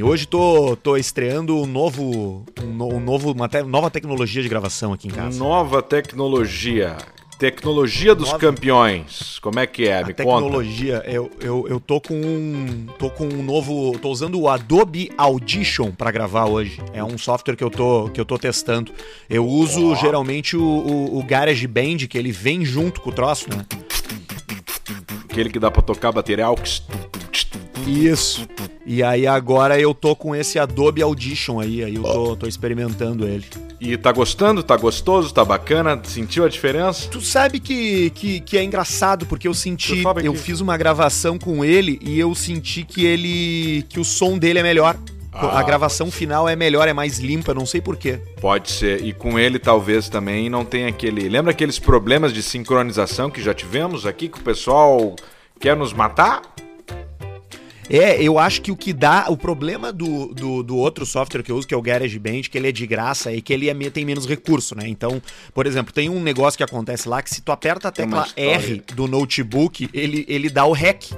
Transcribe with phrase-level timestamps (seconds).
[0.00, 4.94] E hoje tô, tô estreando um novo, um, novo, uma te, nova tecnologia de gravação
[4.94, 5.38] aqui em casa.
[5.38, 6.96] Nova tecnologia.
[7.38, 9.38] Tecnologia dos Nova- campeões.
[9.40, 9.98] Como é que é?
[9.98, 10.24] A Me conta.
[10.24, 12.86] tecnologia, eu, eu, eu tô com um.
[12.98, 13.98] tô com um novo.
[13.98, 16.80] tô usando o Adobe Audition pra gravar hoje.
[16.94, 18.90] É um software que eu tô, que eu tô testando.
[19.28, 23.66] Eu uso geralmente o, o, o GarageBand, que ele vem junto com o troço, né?
[25.30, 26.46] Aquele que dá pra tocar bateria.
[27.86, 28.46] Isso.
[28.84, 33.26] E aí agora eu tô com esse Adobe Audition aí, aí eu tô, tô experimentando
[33.26, 33.44] ele.
[33.80, 34.62] E tá gostando?
[34.62, 35.32] Tá gostoso?
[35.32, 36.00] Tá bacana?
[36.04, 37.08] Sentiu a diferença?
[37.08, 40.02] Tu sabe que, que, que é engraçado, porque eu senti.
[40.22, 43.84] Eu fiz uma gravação com ele e eu senti que ele.
[43.88, 44.96] que o som dele é melhor.
[45.32, 48.18] Ah, a gravação final é melhor, é mais limpa, não sei porquê.
[48.40, 49.04] Pode ser.
[49.04, 51.28] E com ele talvez também não tenha aquele.
[51.28, 55.14] Lembra aqueles problemas de sincronização que já tivemos aqui que o pessoal
[55.60, 56.42] quer nos matar?
[57.90, 59.26] É, eu acho que o que dá.
[59.28, 62.56] O problema do, do, do outro software que eu uso, que é o GarageBand, que
[62.56, 64.84] ele é de graça e que ele é, tem menos recurso, né?
[64.86, 65.20] Então,
[65.52, 68.28] por exemplo, tem um negócio que acontece lá que se tu aperta a tecla.
[68.36, 71.10] R do notebook, ele, ele dá o REC.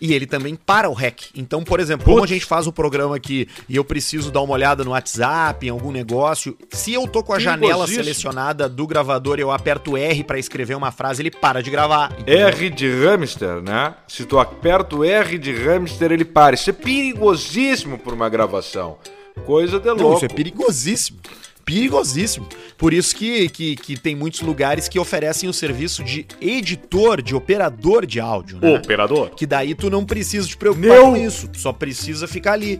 [0.00, 1.30] E ele também para o REC.
[1.34, 4.52] Então, por exemplo, como a gente faz o programa aqui e eu preciso dar uma
[4.54, 8.04] olhada no WhatsApp, em algum negócio, se eu tô com a janela Perigosíssimo.
[8.04, 12.12] selecionada do gravador e eu aperto R pra escrever uma frase, ele para de gravar.
[12.18, 12.46] entendeu?
[12.48, 13.94] R de hamster, né?
[14.08, 16.54] Se tu aperta o R de hamster, ele para.
[16.54, 18.98] Isso é perigosíssimo por uma gravação.
[19.44, 20.16] Coisa de Não, louco.
[20.16, 21.18] isso é perigosíssimo.
[21.66, 22.46] Perigosíssimo.
[22.78, 27.34] Por isso que, que, que tem muitos lugares que oferecem o serviço de editor, de
[27.34, 28.76] operador de áudio, né?
[28.76, 29.30] Operador.
[29.30, 31.48] Que daí tu não precisa te preocupar Meu- com isso.
[31.48, 32.78] Tu só precisa ficar ali.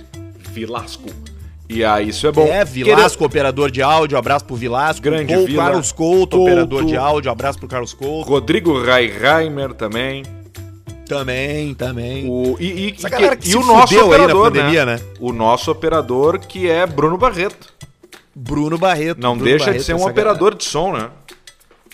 [0.52, 1.10] Vilasco.
[1.68, 2.46] E aí, isso é bom.
[2.46, 5.02] é, Vilasco, operador de áudio, abraço pro Vilasco.
[5.02, 5.64] Grande Col- Vila.
[5.64, 6.42] Carlos Couto, Couto.
[6.42, 8.30] operador de áudio, abraço pro Carlos Couto.
[8.30, 10.22] Rodrigo Raiheimer também.
[11.08, 12.24] Também, também.
[12.28, 14.94] O, e, e, e que- que e o nosso fudeu aí na operador, pandemia, né?
[14.96, 15.00] né?
[15.20, 17.74] O nosso operador, que é Bruno Barreto.
[18.38, 19.18] Bruno Barreto.
[19.18, 21.10] Não Bruno deixa Barreto, de ser um operador de som, né?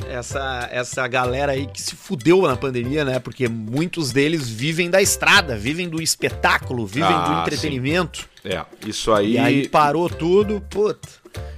[0.08, 3.18] essa, essa galera aí que se fudeu na pandemia, né?
[3.18, 8.28] Porque muitos deles vivem da estrada, vivem do espetáculo, vivem do Ah, entretenimento.
[8.44, 9.34] É, isso aí.
[9.34, 11.08] E aí parou tudo, puta.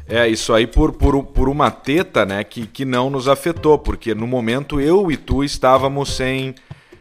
[0.06, 4.14] É, isso aí por, por, por uma teta, né, que, que não nos afetou, porque
[4.14, 6.54] no momento eu e tu estávamos sem,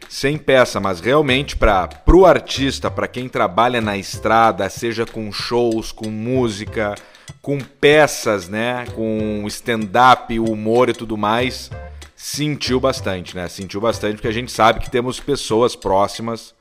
[0.08, 5.92] sem peça, mas realmente para pro artista, para quem trabalha na estrada, seja com shows,
[5.92, 6.94] com música,
[7.44, 11.70] com peças, né, com stand-up, humor e tudo mais,
[12.16, 13.46] sentiu bastante, né?
[13.48, 16.54] Sentiu bastante porque a gente sabe que temos pessoas próximas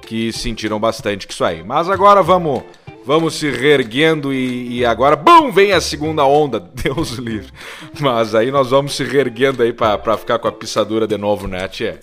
[0.00, 1.62] que sentiram bastante com isso aí.
[1.62, 2.62] Mas agora vamos
[3.04, 7.52] vamos se reerguendo e, e agora, bum, vem a segunda onda, Deus livre.
[8.00, 11.68] Mas aí nós vamos se reerguendo aí pra ficar com a pissadura de novo, né,
[11.68, 11.98] Tchê?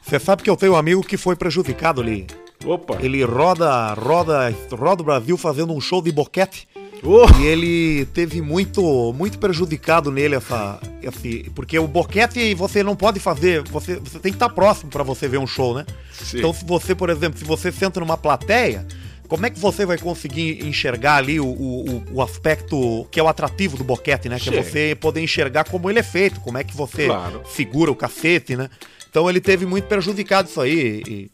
[0.00, 2.28] Você sabe que eu tenho um amigo que foi prejudicado ali.
[2.64, 2.98] Opa!
[3.00, 6.68] Ele roda, roda, roda o Brasil fazendo um show de boquete.
[7.02, 12.94] Oh, E ele teve muito, muito prejudicado nele essa, esse, porque o boquete você não
[12.94, 15.86] pode fazer, você, você tem que estar próximo para você ver um show, né?
[16.12, 16.38] Sim.
[16.38, 18.86] Então se você, por exemplo, se você senta numa plateia,
[19.28, 23.28] como é que você vai conseguir enxergar ali o, o, o aspecto que é o
[23.28, 24.38] atrativo do boquete, né?
[24.38, 24.70] Que é Sim.
[24.70, 27.42] você poder enxergar como ele é feito, como é que você Claro.
[27.48, 28.68] segura o cacete, né?
[29.08, 31.02] Então ele teve muito prejudicado isso aí.
[31.08, 31.30] E,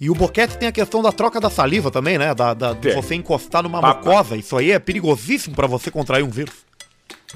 [0.00, 2.34] e o boquete tem a questão da troca da saliva também, né?
[2.34, 3.98] Da, da- de você encostar numa Papa.
[4.08, 4.36] mucosa.
[4.36, 6.54] Isso aí é perigosíssimo pra você contrair um vírus.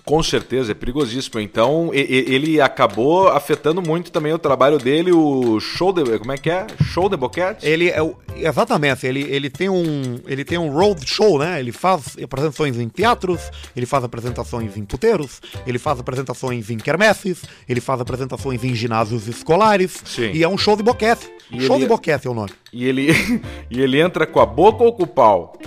[0.05, 1.39] Com certeza, é perigosíssimo.
[1.41, 6.19] Então, ele acabou afetando muito também o trabalho dele, o show de...
[6.19, 6.67] Como é que é?
[6.83, 7.67] Show de boquete?
[7.67, 11.61] Ele é o- exatamente, ele, ele tem um ele tem um road show, né?
[11.61, 17.43] Ele faz apresentações em teatros, ele faz apresentações em puteiros, ele faz apresentações em quermesses,
[17.69, 20.31] ele faz apresentações em ginásios escolares Sim.
[20.33, 21.31] e é um show de boquete.
[21.51, 22.51] E show ele- de boquete é o nome.
[22.73, 23.09] E ele,
[23.71, 25.59] e ele entra com a boca ou com o pau?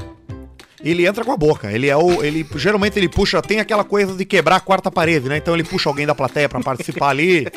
[0.86, 1.72] Ele entra com a boca.
[1.72, 2.24] Ele é o.
[2.24, 3.42] Ele, geralmente ele puxa.
[3.42, 5.38] Tem aquela coisa de quebrar a quarta parede, né?
[5.38, 7.48] Então ele puxa alguém da plateia pra participar ali.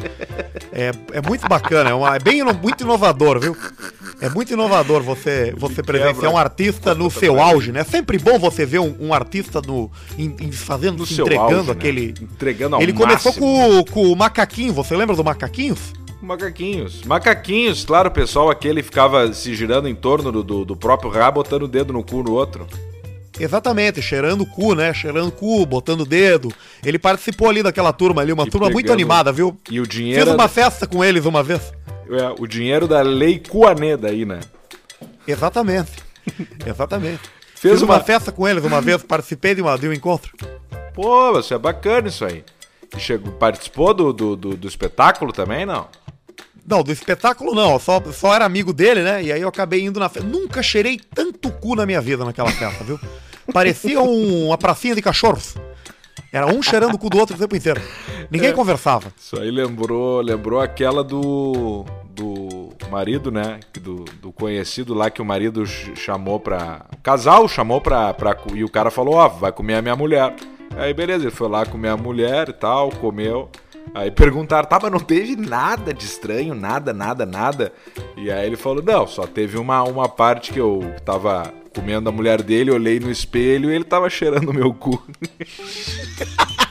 [0.72, 1.90] É, é muito bacana.
[1.90, 3.54] É, uma- é bem muito inovador, viu?
[4.20, 7.80] É muito inovador você, você presenciar um artista no seu auge, né?
[7.80, 11.54] É sempre bom você ver um, um artista no, em, em fazendo, No se entregando
[11.56, 11.72] auge, né?
[11.72, 12.14] aquele.
[12.20, 14.72] Entregando ao Ele começou com, o- com o macaquinho.
[14.72, 15.92] Você lembra do macaquinhos?
[16.22, 17.02] Macaquinhos.
[17.04, 21.62] Macaquinhos, claro, pessoal aquele ficava se girando em torno do, do, do próprio rabo, botando
[21.62, 22.66] o dedo no cu no outro.
[23.38, 24.92] Exatamente, cheirando o cu, né?
[24.94, 26.52] Cheirando o cu, botando o dedo.
[26.84, 29.58] Ele participou ali daquela turma ali, uma E turma muito pegando- animada, viu?
[29.70, 30.24] E o dinheiro.
[30.26, 31.72] Fiz uma festa com eles uma vez.
[32.10, 34.40] é, o dinheiro da lei Cuaneda aí, né?
[35.26, 35.92] Exatamente.
[36.66, 37.20] Exatamente.
[37.54, 37.94] Fez Fiz uma...
[37.96, 40.32] uma- festa com eles uma vez, participei de, uma, de um encontro.
[40.94, 42.44] Pô, isso é bacana isso aí.
[42.96, 45.86] E chegou, participou do, do, do, do espetáculo também, não?
[46.68, 49.22] Não, do espetáculo não, só, só era amigo dele, né?
[49.22, 50.28] E aí eu acabei indo na festa.
[50.28, 53.00] Nunca cheirei tanto cu na minha vida naquela festa, viu?
[53.52, 55.54] Parecia um, uma pracinha de cachorros.
[56.30, 57.80] Era um cheirando o cu do outro o tempo inteiro.
[58.30, 58.52] Ninguém é.
[58.52, 59.10] conversava.
[59.18, 61.86] Isso aí lembrou, lembrou aquela do
[62.18, 63.60] do marido, né?
[63.80, 66.84] Do, do conhecido lá que o marido chamou pra.
[66.92, 68.36] O casal chamou pra, pra.
[68.54, 70.34] E o cara falou: Ó, oh, vai comer a minha mulher.
[70.76, 73.48] Aí beleza, ele foi lá comer a mulher e tal, comeu.
[73.94, 77.72] Aí perguntaram, tá, mas não teve nada de estranho, nada, nada, nada.
[78.16, 82.12] E aí ele falou, não, só teve uma, uma parte que eu tava comendo a
[82.12, 85.02] mulher dele, olhei no espelho e ele tava cheirando o meu cu.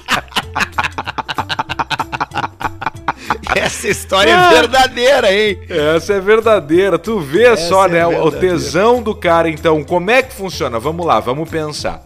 [3.56, 5.60] Essa história é verdadeira, hein?
[5.96, 7.00] Essa é verdadeira.
[7.00, 8.06] Tu vê Essa só, é né?
[8.06, 8.25] Verdadeira.
[8.25, 9.84] O tesão do cara, então.
[9.84, 10.80] Como é que funciona?
[10.80, 12.06] Vamos lá, vamos pensar.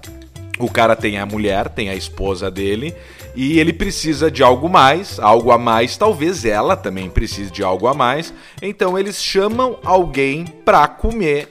[0.58, 2.96] O cara tem a mulher, tem a esposa dele
[3.36, 7.88] e ele precisa de algo mais, algo a mais, talvez ela também precise de algo
[7.88, 8.34] a mais.
[8.62, 11.50] Então eles chamam alguém pra comer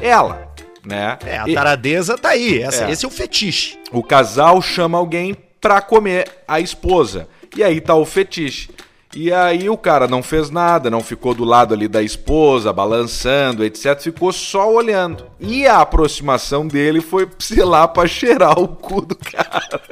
[0.00, 0.52] ela,
[0.84, 1.18] né?
[1.24, 2.90] É, a taradeza tá aí, essa, é.
[2.90, 3.78] esse é o fetiche.
[3.92, 7.28] O casal chama alguém pra comer a esposa.
[7.56, 8.70] E aí tá o fetiche.
[9.14, 13.62] E aí o cara não fez nada, não ficou do lado ali da esposa, balançando,
[13.62, 14.00] etc.
[14.00, 15.26] Ficou só olhando.
[15.38, 19.82] E a aproximação dele foi, sei lá, pra cheirar o cu do cara.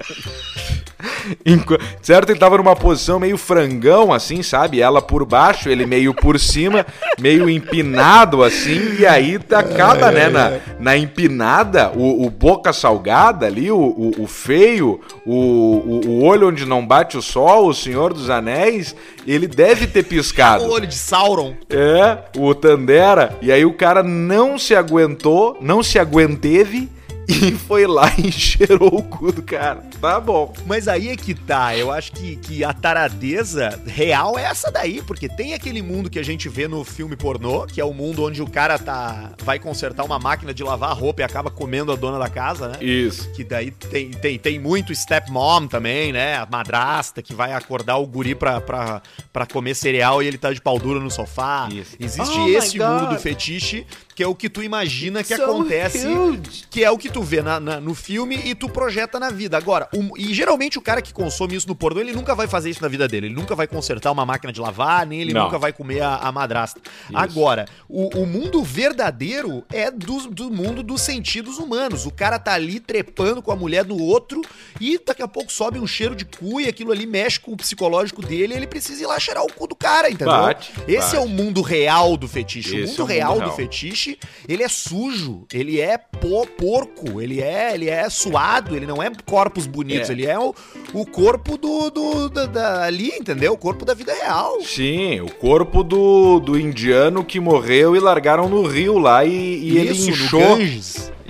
[2.02, 2.30] Certo?
[2.30, 4.80] Ele tava numa posição meio frangão, assim, sabe?
[4.80, 6.86] Ela por baixo, ele meio por cima,
[7.18, 8.96] meio empinado, assim.
[8.98, 10.28] E aí acaba, né?
[10.28, 16.48] Na, na empinada, o, o boca salgada ali, o, o, o feio, o, o, olho
[16.48, 18.94] onde não bate o sol, o Senhor dos Anéis,
[19.26, 20.64] ele deve ter piscado.
[20.64, 21.54] o olho de Sauron.
[21.68, 23.38] É, o Tandera.
[23.42, 26.88] E aí o cara não se aguentou, não se aguenteve
[27.28, 29.82] e foi lá e cheirou o cu do cara.
[30.00, 30.52] Tá bom.
[30.66, 31.76] Mas aí é que tá.
[31.76, 36.18] Eu acho que, que a taradeza real é essa daí, porque tem aquele mundo que
[36.18, 39.58] a gente vê no filme pornô, que é o mundo onde o cara tá vai
[39.58, 42.78] consertar uma máquina de lavar roupa e acaba comendo a dona da casa, né?
[42.80, 43.30] Isso.
[43.32, 46.36] Que daí tem, tem, tem muito stepmom também, né?
[46.36, 49.02] A madrasta que vai acordar o guri pra, pra,
[49.32, 51.68] pra comer cereal e ele tá de pau duro no sofá.
[51.70, 51.96] Isso.
[52.00, 53.86] Existe oh esse mundo do fetiche
[54.20, 56.64] que é o que tu imagina que so acontece, huge.
[56.68, 59.56] que é o que tu vê na, na, no filme e tu projeta na vida.
[59.56, 62.70] Agora, um, e geralmente o cara que consome isso no pornô, ele nunca vai fazer
[62.70, 63.26] isso na vida dele.
[63.26, 65.44] Ele nunca vai consertar uma máquina de lavar, nem ele Não.
[65.44, 66.80] nunca vai comer a, a madrasta.
[66.80, 67.16] Isso.
[67.16, 72.06] Agora, o, o, mundo verdadeiro é do, do mundo dos sentidos humanos.
[72.06, 74.42] O cara tá ali trepando com a mulher do outro
[74.80, 77.56] e daqui a pouco sobe um cheiro de cu e aquilo ali mexe com o
[77.56, 80.34] psicológico dele e ele precisa ir lá cheirar o cu do cara, entendeu?
[80.34, 81.16] Bate, Esse bate.
[81.16, 82.76] é o mundo real do fetiche.
[82.76, 85.96] Esse o mundo, é o mundo real, real do fetiche ele é sujo, ele é
[85.98, 89.79] po porco, ele é, ele é suado, ele não é corpos bonitos,
[90.10, 90.12] é.
[90.12, 90.54] ele é o,
[90.92, 93.52] o corpo do, do da, da, ali, entendeu?
[93.52, 94.60] O corpo da vida real.
[94.62, 99.68] Sim, o corpo do, do indiano que morreu e largaram no rio lá e, e
[99.68, 100.58] Isso, ele inchou.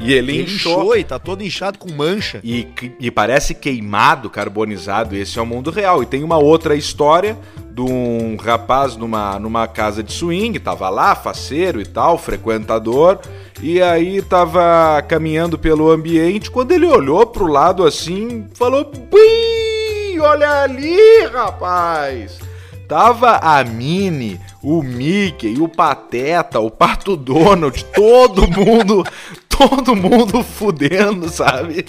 [0.03, 0.81] E ele, ele inchou.
[0.81, 2.41] inchou e tá todo inchado com mancha.
[2.43, 2.67] E,
[2.99, 5.15] e parece queimado, carbonizado.
[5.15, 6.03] Esse é o mundo real.
[6.03, 7.39] E tem uma outra história
[7.71, 13.21] de um rapaz numa, numa casa de swing, tava lá, faceiro e tal, frequentador,
[13.63, 20.63] e aí tava caminhando pelo ambiente, quando ele olhou pro lado assim, falou: Bim, olha
[20.63, 22.39] ali, rapaz!
[22.89, 29.05] Tava a Minnie, o Mickey, o Pateta, o Pato Donald, todo mundo,
[29.49, 31.87] todo mundo fudendo, sabe?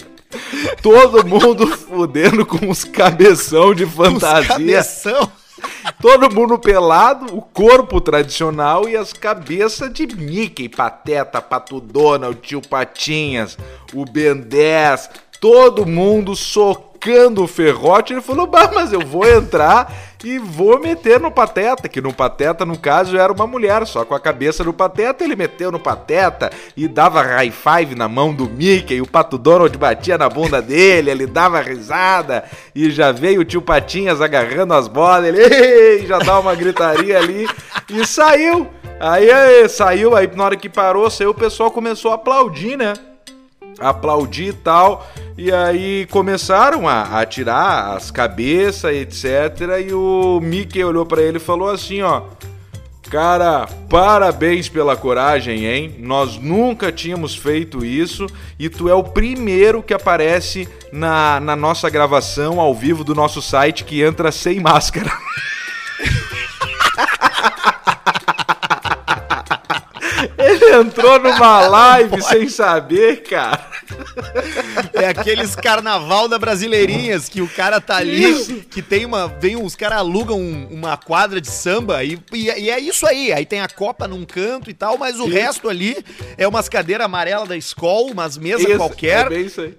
[0.80, 4.40] Todo mundo fudendo com uns cabeção de fantasia.
[4.40, 5.32] Os cabeção?
[6.00, 12.60] Todo mundo pelado, o corpo tradicional e as cabeças de Mickey, Pateta, Pato Donald, Tio
[12.60, 13.56] Patinhas,
[13.94, 18.12] o Ben 10, todo mundo socando o ferrote.
[18.12, 19.92] Ele falou, mas eu vou entrar
[20.24, 24.14] e vou meter no Pateta, que no Pateta, no caso, era uma mulher, só com
[24.14, 28.48] a cabeça do Pateta, ele meteu no Pateta e dava high five na mão do
[28.48, 33.44] Mickey, o Pato Donald batia na bunda dele, ele dava risada, e já veio o
[33.44, 37.48] tio Patinhas agarrando as bolas, ele já dá uma gritaria ali,
[37.90, 38.68] e saiu.
[39.00, 42.94] Aí, aí saiu, aí na hora que parou, saiu, o pessoal começou a aplaudir, né?
[43.78, 45.06] Aplaudir e tal.
[45.36, 49.86] E aí começaram a, a tirar as cabeças, etc.
[49.88, 52.22] E o Mickey olhou para ele e falou assim, ó.
[53.10, 55.96] Cara, parabéns pela coragem, hein?
[55.98, 58.26] Nós nunca tínhamos feito isso
[58.58, 63.42] e tu é o primeiro que aparece na, na nossa gravação ao vivo do nosso
[63.42, 65.12] site que entra sem máscara.
[70.80, 73.70] Entrou numa live sem saber, cara.
[74.94, 78.54] É aqueles carnaval da Brasileirinhas que o cara tá ali, isso.
[78.70, 79.28] que tem uma.
[79.28, 83.32] Vem, os caras alugam um, uma quadra de samba e, e, e, é isso aí.
[83.32, 85.32] Aí tem a copa num canto e tal, mas o isso.
[85.32, 85.96] resto ali
[86.36, 89.26] é umas cadeiras amarelas da escola, umas mesas qualquer.
[89.26, 89.74] É bem isso aí.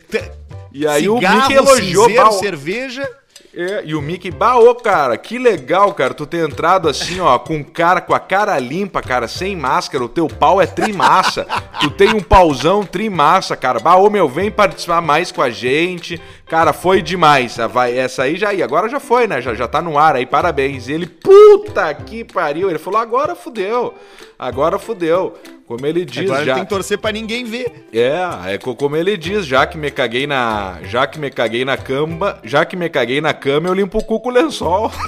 [0.71, 3.22] E aí Cigarro, o Mickey elogiou cinzeiro, cerveja.
[3.55, 7.37] É, e o Mickey, bah, ô, cara, que legal, cara, tu ter entrado assim, ó,
[7.37, 11.45] com cara, com a cara limpa, cara, sem máscara, o teu pau é trimassa.
[11.79, 13.79] tu tem um pauzão trimassa, cara.
[13.79, 16.19] Bah, ô, meu, vem participar mais com a gente.
[16.53, 17.57] Cara, foi demais.
[17.71, 19.41] Vai, essa aí já ia, agora já foi, né?
[19.41, 20.87] Já, já tá no ar aí, parabéns.
[20.87, 22.69] E ele, puta que pariu.
[22.69, 23.95] Ele falou, agora fudeu.
[24.37, 25.33] Agora fudeu.
[25.65, 27.87] Como ele diz, Agora já tem que torcer para ninguém ver.
[27.91, 31.75] É, é como ele diz, já que me caguei na, já que me caguei na
[31.75, 34.91] cama, já que me caguei na cama, eu limpo o cu com o lençol.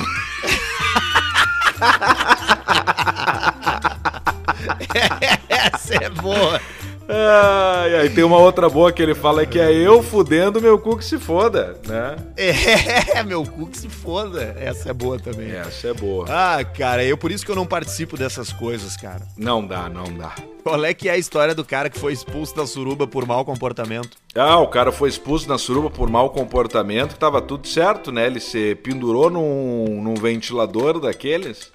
[5.48, 6.60] Essa é boa.
[7.08, 10.80] Ah, e aí tem uma outra boa que ele fala que é eu fudendo meu
[10.80, 12.16] cu que se foda, né?
[12.36, 14.56] É, meu cu que se foda.
[14.60, 15.52] Essa é boa também.
[15.52, 16.26] Essa é boa.
[16.30, 19.22] Ah, cara, eu por isso que eu não participo dessas coisas, cara.
[19.38, 20.34] Não dá, não dá.
[20.64, 23.46] Qual é que é a história do cara que foi expulso da suruba por mau
[23.46, 24.18] comportamento?
[24.34, 28.26] Ah, o cara foi expulso da suruba por mau comportamento, tava tudo certo, né?
[28.26, 31.72] Ele se pendurou num, num ventilador daqueles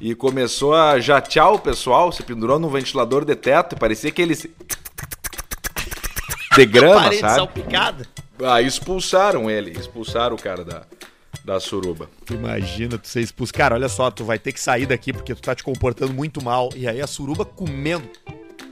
[0.00, 4.20] e começou a jatear o pessoal, se pendurou num ventilador de teto e parecia que
[4.20, 4.46] eles.
[6.54, 7.34] de grama, Parede sabe?
[7.34, 8.08] salpicada.
[8.42, 10.82] Aí expulsaram ele, expulsaram o cara da,
[11.44, 12.10] da suruba.
[12.30, 13.52] Imagina tu ser expulso.
[13.52, 16.42] Cara, olha só, tu vai ter que sair daqui porque tu tá te comportando muito
[16.42, 16.70] mal.
[16.74, 18.08] E aí a suruba comendo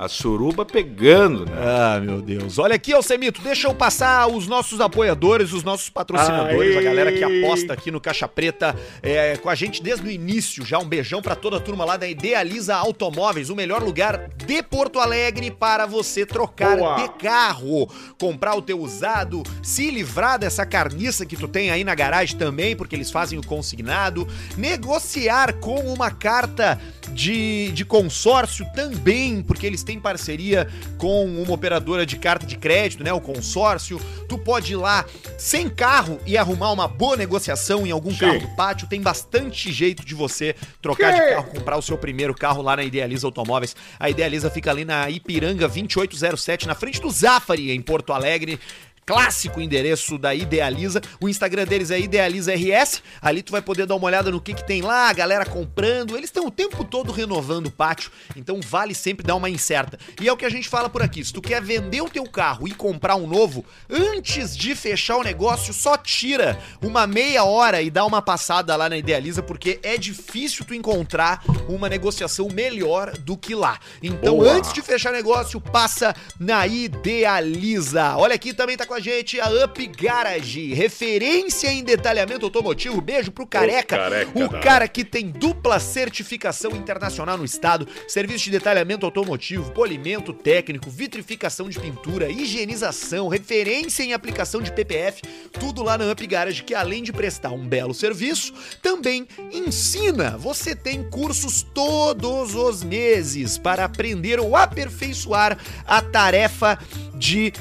[0.03, 1.53] a suruba pegando, né?
[1.57, 2.59] Ah, meu Deus.
[2.59, 6.79] Olha aqui, Alcemito, deixa eu passar os nossos apoiadores, os nossos patrocinadores, Aê.
[6.79, 10.67] a galera que aposta aqui no Caixa Preta é, com a gente desde o início.
[10.67, 14.61] Já um beijão para toda a turma lá da Idealiza Automóveis, o melhor lugar de
[14.61, 16.97] Porto Alegre para você trocar Boa.
[16.97, 21.95] de carro, comprar o teu usado, se livrar dessa carniça que tu tem aí na
[21.95, 26.81] garagem também, porque eles fazem o consignado, negociar com uma carta
[27.13, 30.69] de, de consórcio também, porque eles têm parceria
[30.99, 33.13] com uma operadora de carta de crédito, né?
[33.13, 34.01] O consórcio.
[34.29, 35.05] Tu pode ir lá
[35.39, 38.19] sem carro e arrumar uma boa negociação em algum Sim.
[38.19, 38.89] carro do pátio.
[38.89, 42.85] Tem bastante jeito de você trocar de carro, comprar o seu primeiro carro lá na
[42.85, 43.77] Idealiza Automóveis.
[43.99, 48.59] A Idealiza fica ali na Ipiranga 2807, na frente do Zafari, em Porto Alegre
[49.05, 51.01] clássico endereço da Idealiza.
[51.21, 53.03] O Instagram deles é IdealizaRS.
[53.21, 56.17] Ali tu vai poder dar uma olhada no que, que tem lá, a galera comprando.
[56.17, 59.99] Eles estão o tempo todo renovando o pátio, então vale sempre dar uma incerta.
[60.21, 61.25] E é o que a gente fala por aqui.
[61.25, 65.23] Se tu quer vender o teu carro e comprar um novo, antes de fechar o
[65.23, 69.97] negócio, só tira uma meia hora e dá uma passada lá na Idealiza, porque é
[69.97, 73.79] difícil tu encontrar uma negociação melhor do que lá.
[74.03, 74.53] Então, Boa.
[74.53, 78.17] antes de fechar negócio, passa na Idealiza.
[78.17, 83.01] Olha aqui também tá com a gente a Up Garage, referência em detalhamento automotivo.
[83.01, 88.45] Beijo pro Careca, o, careca, o cara que tem dupla certificação internacional no estado, serviço
[88.45, 95.23] de detalhamento automotivo, polimento técnico, vitrificação de pintura, higienização, referência em aplicação de PPF,
[95.59, 100.37] tudo lá na Up Garage, que além de prestar um belo serviço, também ensina.
[100.37, 105.57] Você tem cursos todos os meses para aprender ou aperfeiçoar
[105.87, 106.79] a tarefa
[107.15, 107.55] de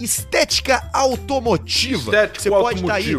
[0.00, 2.02] estética automotiva.
[2.02, 3.16] Estético Você pode estar tá aí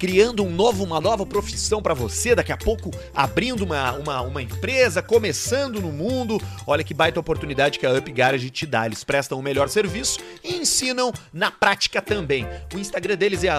[0.00, 4.40] criando um novo, uma nova profissão para você, daqui a pouco abrindo uma, uma, uma
[4.40, 6.40] empresa, começando no mundo.
[6.66, 8.86] Olha que baita oportunidade que a Up Garage te dá.
[8.86, 12.46] Eles prestam o melhor serviço e ensinam na prática também.
[12.74, 13.50] O Instagram deles é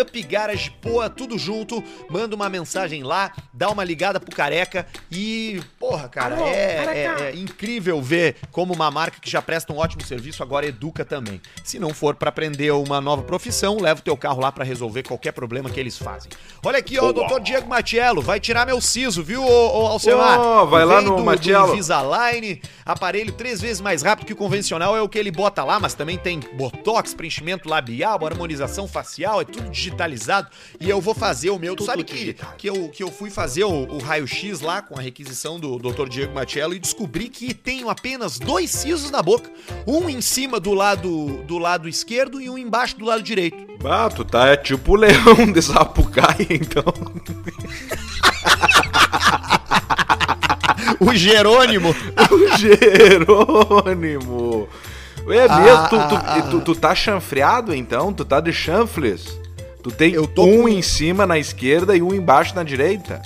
[0.00, 1.84] upgaragepoa, tudo junto.
[2.08, 7.16] Manda uma mensagem lá, dá uma ligada pro Careca e, porra, cara, Alô, é, é,
[7.20, 11.38] é, incrível ver como uma marca que já presta um ótimo serviço agora educa também.
[11.62, 15.02] Se não for para aprender uma nova profissão, leva o teu carro lá para resolver
[15.02, 16.30] qualquer problema que eles fazem.
[16.64, 20.38] Olha aqui, ó, o doutor Diego Matiello vai tirar meu siso, viu, ô, ô Alcemar?
[20.40, 21.66] Oh, vai lá no do, Matiello.
[21.66, 25.64] Do Invisalign, aparelho três vezes mais rápido que o convencional, é o que ele bota
[25.64, 30.48] lá, mas também tem botox, preenchimento labial, harmonização facial, é tudo digitalizado.
[30.80, 31.74] E eu vou fazer o meu.
[31.74, 35.02] Tu sabe que, que, eu, que eu fui fazer o, o raio-x lá com a
[35.02, 39.50] requisição do doutor Diego Matiello e descobri que tenho apenas dois sisos na boca.
[39.86, 43.71] Um em cima do lado, do lado esquerdo e um embaixo do lado direito.
[43.84, 46.84] Ah, tu tá é tipo o leão de Sapucaia, então.
[51.00, 51.94] o Jerônimo.
[52.30, 54.68] o Jerônimo.
[55.28, 55.88] É ah, mesmo?
[55.88, 58.12] Tu, tu, ah, tu, tu, tá chanfreado então?
[58.12, 59.38] Tu tá de chanfles?
[59.82, 60.68] Tu tem um com...
[60.68, 63.22] em cima na esquerda e um embaixo na direita?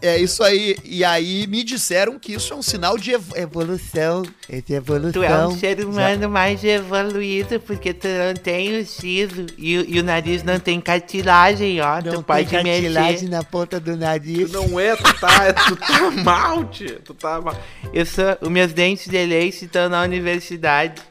[0.00, 0.76] É isso aí.
[0.84, 4.22] E aí me disseram que isso é um sinal de ev evolução.
[4.48, 5.12] É de evolução.
[5.12, 6.28] Tu é um ser humano Já.
[6.28, 11.80] mais evoluído, porque tu não tem o siso e, e, o nariz não tem cartilagem,
[11.80, 12.00] ó.
[12.00, 14.50] Não tu pode tem cartilagem na ponta do nariz.
[14.50, 17.00] Tu não é, tu tá, tu tá mal, tia.
[17.04, 17.56] Tu tá mal.
[17.92, 21.02] Eu sou, os meus dentes de leite estão na universidade.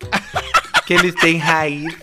[0.86, 1.94] que eles têm raiz.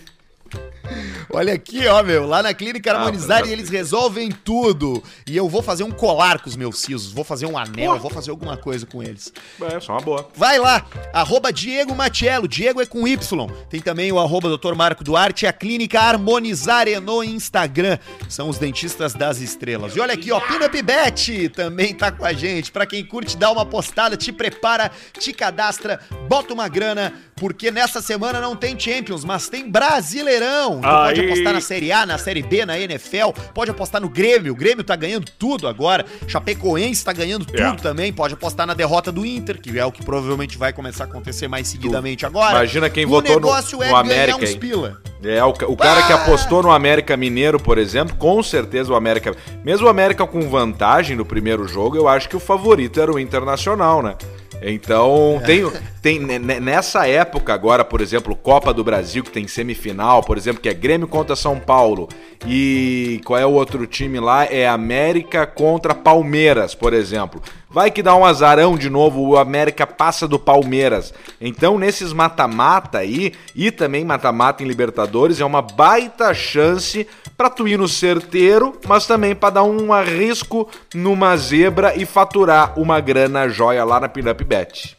[1.34, 2.26] Olha aqui, ó, meu.
[2.26, 5.02] Lá na Clínica ah, Harmonizar ah, eles resolvem tudo.
[5.26, 7.10] E eu vou fazer um colar com os meus sisos.
[7.10, 9.32] Vou fazer um anel, vou fazer alguma coisa com eles.
[9.62, 10.28] É, só uma boa.
[10.36, 12.46] Vai lá, arroba Diego Matiello.
[12.46, 13.48] Diego é com Y.
[13.70, 14.74] Tem também o arroba Dr.
[14.74, 17.98] Marco Duarte e a Clínica Harmonizar no Instagram.
[18.28, 19.96] São os dentistas das estrelas.
[19.96, 22.70] E olha aqui, ó, Pinup Bet também tá com a gente.
[22.70, 25.98] Pra quem curte, dá uma postada, te prepara, te cadastra,
[26.28, 30.78] bota uma grana porque nessa semana não tem Champions, mas tem Brasileirão.
[30.78, 34.52] Então pode apostar na Série A, na Série B, na NFL, pode apostar no Grêmio.
[34.52, 36.04] O Grêmio tá ganhando tudo agora.
[36.26, 37.78] Chapecoense tá ganhando tudo yeah.
[37.78, 38.12] também.
[38.12, 41.48] Pode apostar na derrota do Inter, que é o que provavelmente vai começar a acontecer
[41.48, 42.56] mais seguidamente agora.
[42.58, 44.44] Imagina quem o votou no, no é América.
[44.44, 45.00] Uns pila.
[45.24, 49.36] É, o, o cara que apostou no América Mineiro, por exemplo, com certeza o América.
[49.64, 53.18] Mesmo o América com vantagem no primeiro jogo, eu acho que o favorito era o
[53.18, 54.16] Internacional, né?
[54.64, 55.46] Então, é.
[55.46, 60.62] tem, tem nessa época agora, por exemplo, Copa do Brasil, que tem semifinal, por exemplo,
[60.62, 62.08] que é Grêmio contra São Paulo.
[62.46, 64.44] E qual é o outro time lá?
[64.44, 67.42] É América contra Palmeiras, por exemplo.
[67.72, 71.14] Vai que dá um azarão de novo, o América passa do Palmeiras.
[71.40, 77.66] Então, nesses mata-mata aí, e também mata-mata em Libertadores, é uma baita chance para tu
[77.66, 83.48] ir no certeiro, mas também para dar um arrisco numa zebra e faturar uma grana
[83.48, 84.98] joia lá na Pinup Bet.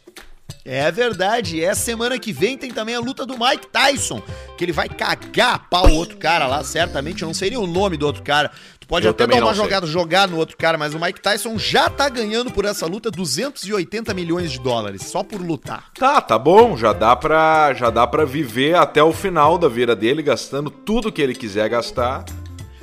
[0.66, 4.22] É verdade, é semana que vem tem também a luta do Mike Tyson,
[4.56, 7.66] que ele vai cagar pau o outro cara lá, certamente, eu não sei nem o
[7.66, 8.50] nome do outro cara.
[8.84, 11.58] Tu pode eu até dar uma jogada, jogar no outro cara, mas o Mike Tyson
[11.58, 15.90] já tá ganhando por essa luta 280 milhões de dólares, só por lutar.
[15.98, 19.96] Tá, tá bom, já dá pra, já dá pra viver até o final da vida
[19.96, 22.26] dele, gastando tudo que ele quiser gastar.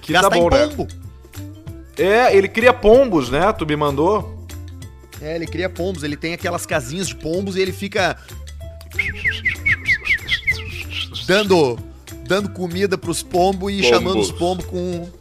[0.02, 0.88] Que Gastar tá bom, em pombo.
[2.00, 2.04] Né?
[2.04, 3.54] É, ele cria pombos, né?
[3.54, 4.44] Tu me mandou.
[5.22, 8.18] É, ele cria pombos, ele tem aquelas casinhas de pombos e ele fica
[11.28, 11.78] dando
[12.24, 13.88] dando comida pros pombos e pombos.
[13.88, 15.21] chamando os pombos com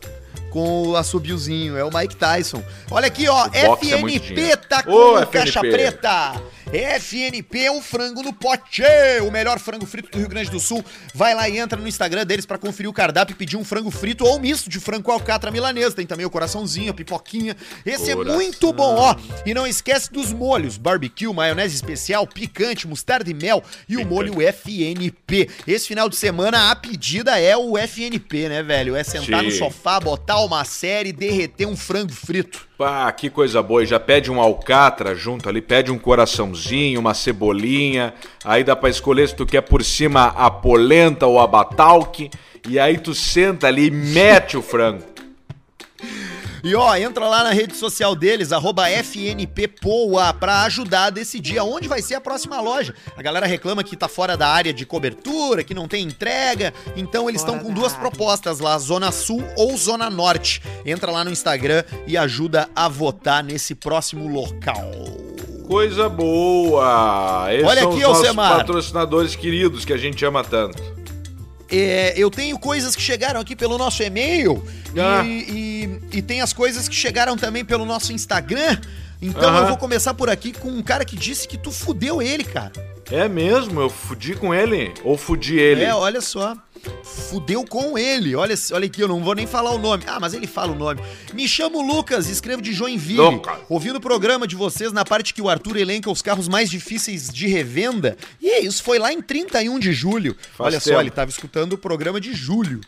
[0.50, 2.62] com o assobiozinho, é o Mike Tyson.
[2.90, 5.70] Olha aqui, ó, FNP é tá com Ô, caixa FNP.
[5.70, 6.42] preta.
[6.72, 8.84] FNP é um frango no pote,
[9.26, 10.84] o melhor frango frito do Rio Grande do Sul.
[11.12, 13.90] Vai lá e entra no Instagram deles para conferir o cardápio e pedir um frango
[13.90, 15.96] frito ou um misto de frango alcatra milanesa.
[15.96, 17.56] Tem também o coraçãozinho, a pipoquinha.
[17.84, 18.34] Esse Coração.
[18.34, 19.16] é muito bom, ó.
[19.44, 24.40] E não esquece dos molhos: barbecue, maionese especial, picante, mostarda e mel e o molho
[24.40, 25.48] FNP.
[25.66, 28.94] Esse final de semana a pedida é o FNP, né, velho?
[28.94, 29.46] É sentar Sim.
[29.46, 32.69] no sofá, botar uma série, derreter um frango frito.
[32.80, 33.84] Pá, que coisa boa.
[33.84, 38.14] Já pede um alcatra junto ali, pede um coraçãozinho, uma cebolinha.
[38.42, 42.30] Aí dá pra escolher se tu quer por cima a polenta ou a batalque.
[42.66, 45.09] E aí tu senta ali e mete o frango.
[46.62, 51.88] E ó, entra lá na rede social deles, arroba FNPPoa, pra ajudar a decidir aonde
[51.88, 52.94] vai ser a próxima loja.
[53.16, 57.28] A galera reclama que tá fora da área de cobertura, que não tem entrega, então
[57.28, 58.08] eles estão com duas área.
[58.08, 60.62] propostas lá, Zona Sul ou Zona Norte.
[60.84, 64.90] Entra lá no Instagram e ajuda a votar nesse próximo local.
[65.66, 67.46] Coisa boa!
[67.52, 68.56] Esses Olha são aqui, os nossos Alcemar.
[68.56, 70.99] patrocinadores queridos que a gente ama tanto.
[71.70, 74.64] É, eu tenho coisas que chegaram aqui pelo nosso e-mail
[74.98, 75.22] ah.
[75.24, 78.78] e, e, e, tem as coisas que chegaram também pelo nosso Instagram.
[79.22, 82.42] Então eu vou começar por aqui com um cara que disse que tu fudeu ele,
[82.42, 82.72] cara.
[83.10, 83.80] É mesmo?
[83.80, 84.92] Eu fudi com ele?
[85.04, 85.84] Ou fudi ele?
[85.84, 86.56] É, olha só
[87.04, 88.34] fudeu com ele.
[88.34, 90.04] Olha, olha aqui, eu não vou nem falar o nome.
[90.06, 91.00] Ah, mas ele fala o nome.
[91.32, 93.18] Me chamo Lucas, escrevo de Joinville.
[93.18, 96.70] Não, Ouvindo o programa de vocês na parte que o Arthur elenca os carros mais
[96.70, 98.16] difíceis de revenda.
[98.40, 100.36] E isso foi lá em 31 de julho.
[100.56, 100.94] Faz olha tempo.
[100.94, 102.80] só, ele estava escutando o programa de julho.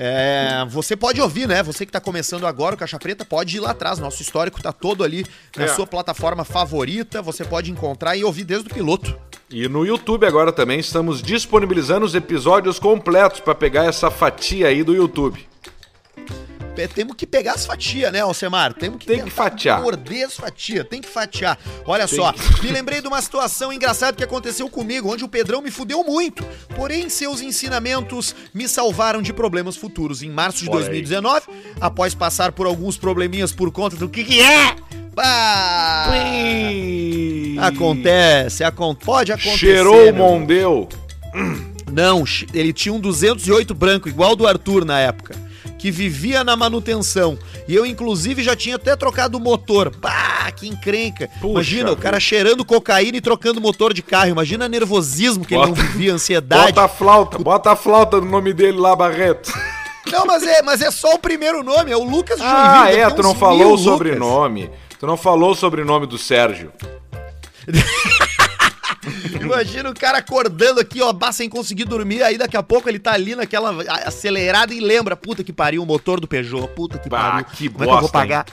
[0.00, 1.60] É, você pode ouvir, né?
[1.62, 3.98] Você que está começando agora o Caixa Preta, pode ir lá atrás.
[3.98, 5.68] Nosso histórico está todo ali na é.
[5.68, 7.20] sua plataforma favorita.
[7.20, 9.18] Você pode encontrar e ouvir desde o piloto.
[9.50, 14.84] E no YouTube agora também estamos disponibilizando os episódios completos para pegar essa fatia aí
[14.84, 15.44] do YouTube.
[16.86, 18.74] Temos que pegar as fatias, né, Alcemar?
[18.74, 19.82] Temos que, tem que fatiar.
[19.82, 21.58] morder as fatias, tem que fatiar.
[21.84, 22.40] Olha tem só, que...
[22.64, 26.44] me lembrei de uma situação engraçada que aconteceu comigo, onde o Pedrão me fudeu muito.
[26.76, 30.22] Porém, seus ensinamentos me salvaram de problemas futuros.
[30.22, 31.72] Em março de Olha 2019, aí.
[31.80, 34.76] após passar por alguns probleminhas por conta do que, que é
[35.18, 36.12] Pá!
[37.58, 39.58] Acontece, acon pode acontecer.
[39.58, 40.88] Cheirou o Mondeu.
[41.92, 42.22] Não,
[42.54, 45.34] ele tinha um 208 branco, igual do Arthur na época,
[45.78, 47.38] que vivia na manutenção.
[47.66, 49.90] E eu, inclusive, já tinha até trocado o motor.
[49.94, 51.28] Pá, que encrenca.
[51.40, 54.28] Puxa Imagina, o cara cheirando cocaína e trocando motor de carro.
[54.30, 56.66] Imagina nervosismo que ele Bota- não vivia, ansiedade.
[56.72, 59.52] Bota a flauta, bota a flauta no nome dele lá, Barreto.
[60.10, 63.08] Não, mas é, mas é só o primeiro nome, é o Lucas de Ah, é,
[63.10, 64.70] tu não falou o sobrenome.
[64.98, 66.72] Tu não falou o sobrenome do Sérgio.
[69.36, 72.98] Imagina o cara acordando aqui, ó, bah, sem conseguir dormir, aí daqui a pouco ele
[72.98, 73.70] tá ali naquela
[74.06, 77.44] acelerada e lembra, puta que pariu, o motor do Peugeot, puta que Bah, pariu.
[77.46, 78.22] que Como é que eu vou bosta, hein?
[78.28, 78.46] pagar?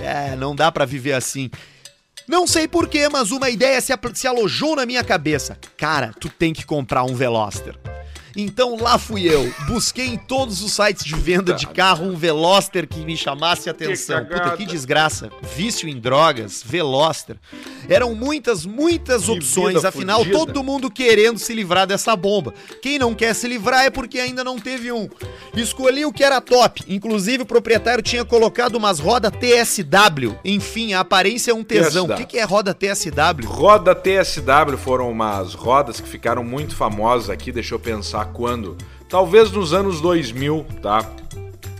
[0.00, 1.50] É, não dá pra viver assim.
[2.28, 5.58] Não sei porquê, mas uma ideia se, se alojou na minha cabeça.
[5.76, 7.76] Cara, tu tem que comprar um Veloster.
[8.36, 12.86] Então lá fui eu, busquei em todos os sites de venda de carro um Veloster
[12.88, 14.24] que me chamasse a atenção.
[14.24, 15.30] Puta, que desgraça.
[15.54, 17.36] Vício em drogas, Veloster.
[17.88, 22.54] Eram muitas, muitas opções, afinal todo mundo querendo se livrar dessa bomba.
[22.80, 25.08] Quem não quer se livrar é porque ainda não teve um.
[25.54, 30.36] Escolhi o que era top, inclusive o proprietário tinha colocado umas rodas TSW.
[30.44, 32.04] Enfim, a aparência é um tesão.
[32.04, 32.16] O TSW.
[32.16, 33.46] que, que é roda TSW?
[33.46, 38.76] Roda TSW foram umas rodas que ficaram muito famosas aqui, deixa eu pensar quando.
[39.08, 41.06] Talvez nos anos 2000, tá?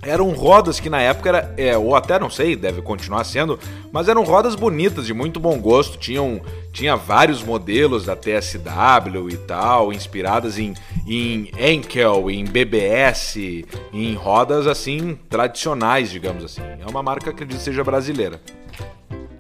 [0.03, 3.57] Eram rodas que na época era, é, ou até não sei, deve continuar sendo,
[3.93, 5.97] mas eram rodas bonitas, de muito bom gosto.
[5.97, 6.41] Tinham,
[6.73, 10.75] tinha vários modelos da TSW e tal, inspiradas em,
[11.07, 16.63] em Enkel, em BBS, em rodas assim tradicionais, digamos assim.
[16.63, 18.41] É uma marca que acredito seja brasileira.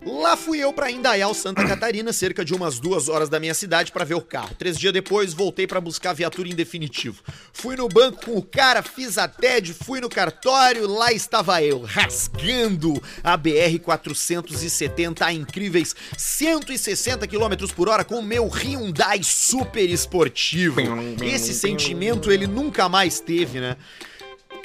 [0.04, 3.92] Lá fui eu pra Indaial, Santa Catarina, cerca de umas duas horas da minha cidade
[3.92, 4.54] pra ver o carro.
[4.58, 7.22] Três dias depois, voltei pra buscar a viatura em definitivo.
[7.52, 11.82] Fui no banco com o cara, fiz a TED, fui no cartório, lá estava eu,
[11.82, 20.80] rasgando a BR-470 a incríveis 160 km por hora com o meu Hyundai super esportivo.
[21.22, 23.76] Esse sentimento ele nunca mais teve, né?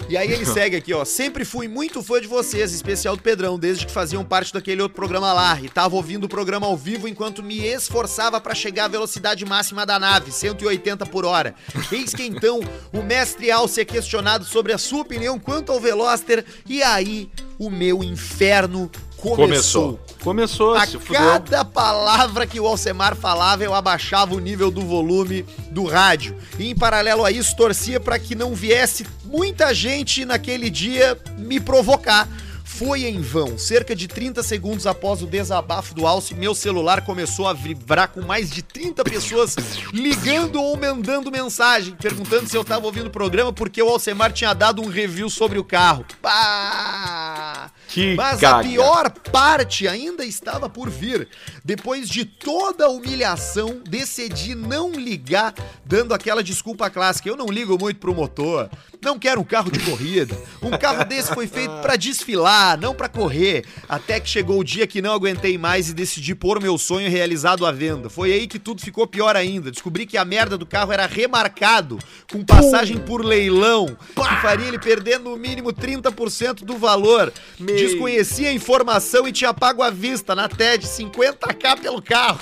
[0.10, 1.04] E aí ele segue aqui, ó.
[1.04, 4.96] Sempre fui muito fã de vocês, especial do Pedrão, desde que faziam parte daquele outro
[4.96, 5.60] programa lá.
[5.62, 9.86] E tava ouvindo o programa ao vivo enquanto me esforçava pra chegar à velocidade máxima
[9.86, 11.56] da nave, 180 por hora.
[11.92, 12.62] Eis que então
[12.94, 16.46] o mestre Alce é questionado sobre a sua opinião quanto ao Veloster.
[16.66, 17.30] E aí
[17.60, 20.00] o meu inferno começou.
[20.00, 20.08] Começou.
[20.24, 25.86] Começou, A cada palavra que o Alcemar falava, eu abaixava o nível do volume do
[25.86, 26.36] rádio.
[26.60, 31.60] E em paralelo a isso, torcia para que não viesse muita gente naquele dia me
[31.60, 32.28] provocar.
[32.66, 33.58] Foi em vão.
[33.58, 38.22] Cerca de 30 segundos após o desabafo do Alce, meu celular começou a vibrar com
[38.22, 39.56] mais de 30 pessoas
[39.94, 44.54] ligando ou mandando mensagem, perguntando se eu tava ouvindo o programa porque o Alcemar tinha
[44.54, 46.06] dado um review sobre o carro.
[46.22, 47.72] Pá!
[47.88, 48.58] Que Mas caga.
[48.58, 51.28] a pior parte ainda estava por vir.
[51.64, 55.54] Depois de toda a humilhação, decidi não ligar,
[55.86, 57.30] dando aquela desculpa clássica.
[57.30, 58.70] Eu não ligo muito pro motor.
[59.02, 60.36] Não quero um carro de corrida.
[60.62, 63.64] Um carro desse foi feito pra desfilar, não pra correr.
[63.88, 67.66] Até que chegou o dia que não aguentei mais e decidi pôr meu sonho realizado
[67.66, 68.10] à venda.
[68.10, 69.72] Foi aí que tudo ficou pior ainda.
[69.72, 72.00] Descobri que a merda do carro era remarcado,
[72.32, 77.32] com passagem por leilão, que faria ele perder no mínimo 30% do valor.
[77.78, 82.40] Desconhecia a informação e tinha pago à vista na TED 50k pelo carro.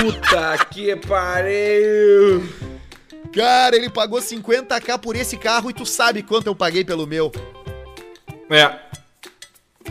[0.00, 2.48] Puta que pariu!
[3.34, 7.30] Cara, ele pagou 50k por esse carro e tu sabe quanto eu paguei pelo meu.
[8.50, 8.90] É.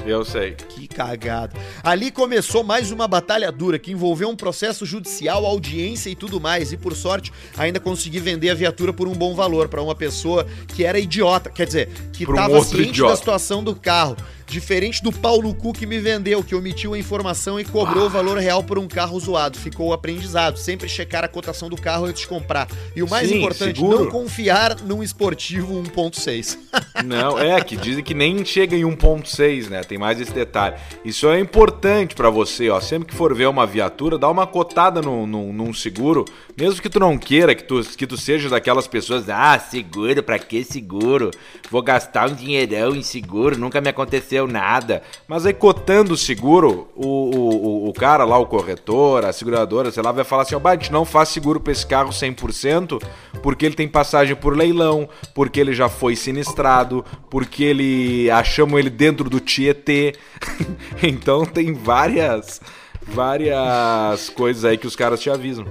[0.06, 0.54] Eu sei.
[0.54, 1.58] Que cagado.
[1.84, 6.72] Ali começou mais uma batalha dura que envolveu um processo judicial, audiência e tudo mais.
[6.72, 10.46] E por sorte, ainda consegui vender a viatura por um bom valor pra uma pessoa
[10.68, 11.50] que era idiota.
[11.50, 13.12] Quer dizer, que Pra um ciente idiota.
[13.12, 14.16] da situação do carro.
[14.50, 18.10] Diferente do pau no cu que me vendeu, que omitiu a informação e cobrou o
[18.10, 19.58] valor real por um carro zoado.
[19.60, 20.58] Ficou o aprendizado.
[20.58, 22.68] Sempre checar a cotação do carro antes de comprar.
[22.96, 24.06] E o mais Sim, importante, seguro.
[24.06, 26.58] não confiar num esportivo 1.6.
[27.06, 29.82] Não, é que dizem que nem chega em 1.6, né?
[29.84, 30.76] Tem mais esse detalhe.
[31.06, 32.82] Isso é importante pra você, ó.
[32.82, 36.26] Sempre que for ver uma viatura, dá uma cotada no, no- num seguro,
[36.58, 40.38] mesmo que tu não queira, que tu, que tu seja daquelas pessoas, ah, seguro, pra
[40.38, 41.32] que seguro?
[41.72, 45.02] Vou gastar um dinheirão em seguro, nunca me aconteceu nada.
[45.28, 50.02] Mas aí cotando o seguro, o, o, o- cara lá, o corretor, a seguradora, sei
[50.02, 53.02] lá, vai falar assim, ó, a gente não faz seguro pra esse carro 100%,
[53.44, 58.90] porque ele tem passagem por leilão, porque ele já foi sinistrado, porque ele achamos ele
[58.90, 60.16] dentro do Tietê.
[61.04, 62.62] então tem várias
[63.08, 65.66] várias coisas aí que os caras te avisam.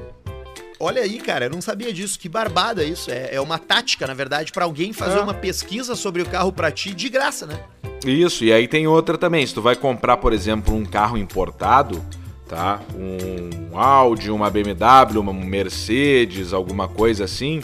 [0.81, 2.19] Olha aí, cara, eu não sabia disso.
[2.19, 3.11] Que barbada isso.
[3.11, 5.21] É, é uma tática, na verdade, pra alguém fazer É.
[5.21, 7.59] uma pesquisa sobre o carro pra ti de graça, né?
[8.07, 9.45] Isso, e aí tem outra também.
[9.45, 12.01] Se tu vai comprar, por exemplo, um carro importado,
[12.49, 12.81] tá?
[12.97, 17.61] Um Audi, uma BMW, uma Mercedes, alguma coisa assim.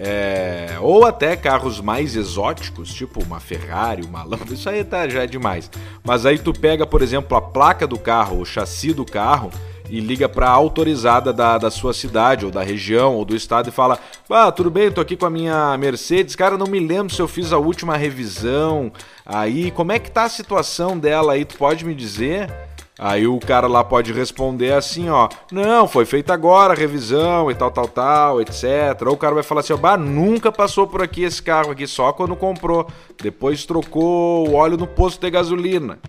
[0.00, 5.24] É, ou até carros mais exóticos, tipo uma Ferrari, uma Lambo, isso aí tá, já
[5.24, 5.68] é demais.
[6.04, 9.50] Mas aí tu pega, por exemplo, a placa do carro, o chassi do carro,
[9.90, 13.68] e liga para a autorizada da, da sua cidade, ou da região, ou do estado
[13.68, 13.98] e fala:
[14.28, 17.28] Ah, tudo bem, tô aqui com a minha Mercedes, cara, não me lembro se eu
[17.28, 18.92] fiz a última revisão
[19.24, 22.50] aí, como é que tá a situação dela aí, tu pode me dizer?
[22.98, 27.54] Aí o cara lá pode responder assim, ó, não, foi feita agora a revisão e
[27.54, 28.64] tal, tal, tal, etc.
[29.06, 31.86] Ou o cara vai falar assim, ó, bah, nunca passou por aqui esse carro aqui,
[31.86, 32.88] só quando comprou.
[33.22, 36.00] Depois trocou o óleo no posto de gasolina.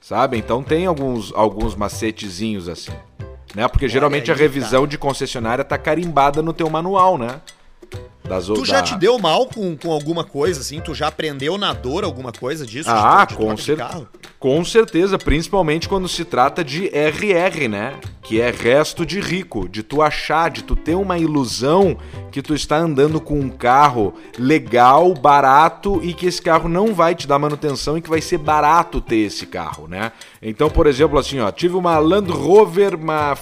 [0.00, 0.36] Sabe?
[0.36, 2.92] Então tem alguns, alguns macetezinhos assim.
[3.54, 3.68] Né?
[3.68, 4.88] Porque geralmente aí, a revisão tá.
[4.88, 7.40] de concessionária tá carimbada no teu manual, né?
[8.26, 8.82] Das, tu já da...
[8.82, 10.80] te deu mal com, com alguma coisa, assim?
[10.80, 12.88] Tu já aprendeu na dor alguma coisa disso?
[12.90, 13.78] Ah, de, de com, cer
[14.38, 17.94] com certeza, principalmente quando se trata de RR, né?
[18.22, 21.98] Que é resto de rico, de tu achar, de tu ter uma ilusão
[22.32, 27.14] que tu está andando com um carro legal, barato e que esse carro não vai
[27.14, 30.12] te dar manutenção e que vai ser barato ter esse carro, né?
[30.40, 33.36] Então, por exemplo, assim, ó, tive uma Land Rover, uma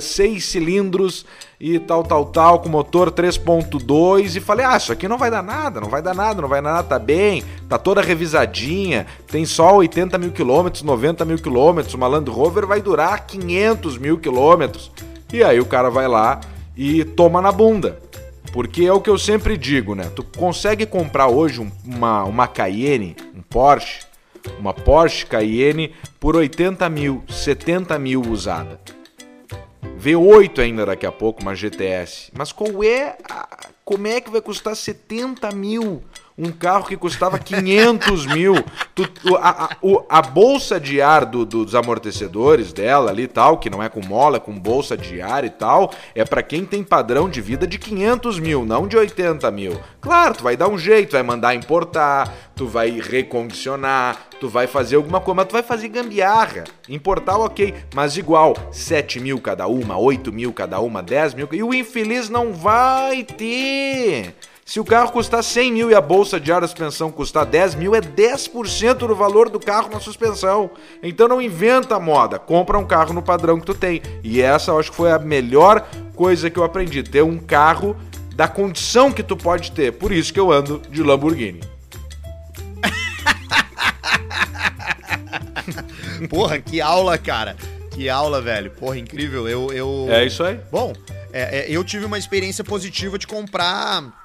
[0.00, 1.26] seis cilindros
[1.58, 5.42] e tal, tal, tal, com motor 3.2 e falei, ah, isso aqui não vai dar
[5.42, 9.44] nada, não vai dar nada, não vai dar nada, tá bem, tá toda revisadinha, tem
[9.44, 14.90] só 80 mil quilômetros, 90 mil quilômetros, uma Land Rover vai durar 500 mil quilômetros.
[15.32, 16.40] E aí o cara vai lá
[16.76, 17.98] e toma na bunda.
[18.52, 20.04] Porque é o que eu sempre digo, né?
[20.14, 24.02] Tu consegue comprar hoje um, uma, uma Cayenne, um Porsche,
[24.60, 28.78] uma Porsche Cayenne por 80 mil, 70 mil usada.
[30.04, 32.30] V8 ainda daqui a pouco, uma GTS.
[32.36, 36.02] Mas qual é a, como é que vai custar 70 mil
[36.36, 38.54] um carro que custava 500 mil.
[38.94, 39.76] Tu, a, a,
[40.08, 44.04] a, bolsa de ar do, dos amortecedores dela ali e tal, que não é com
[44.04, 47.66] mola, é com bolsa de ar e tal, é para quem tem padrão de vida
[47.66, 49.80] de 500 mil, não de 80 mil.
[50.00, 54.96] Claro, tu vai dar um jeito, vai mandar importar, tu vai recondicionar, tu vai fazer
[54.96, 56.64] alguma coisa, mas tu vai fazer gambiarra.
[56.88, 61.62] Importar, ok, mas igual, 7 mil cada uma, 8 mil cada uma, 10 mil, e
[61.62, 64.34] o infeliz não vai ter.
[64.64, 67.94] Se o carro custar 100 mil e a bolsa de ar suspensão custar 10 mil,
[67.94, 70.70] é 10% do valor do carro na suspensão.
[71.02, 74.00] Então não inventa moda, compra um carro no padrão que tu tem.
[74.22, 77.94] E essa eu acho que foi a melhor coisa que eu aprendi, ter um carro
[78.34, 79.92] da condição que tu pode ter.
[79.92, 81.60] Por isso que eu ando de Lamborghini.
[86.30, 87.54] Porra, que aula, cara.
[87.90, 88.70] Que aula, velho.
[88.70, 89.46] Porra, incrível.
[89.46, 90.06] Eu, eu...
[90.08, 90.58] É isso aí.
[90.72, 90.94] Bom,
[91.32, 94.24] é, é, eu tive uma experiência positiva de comprar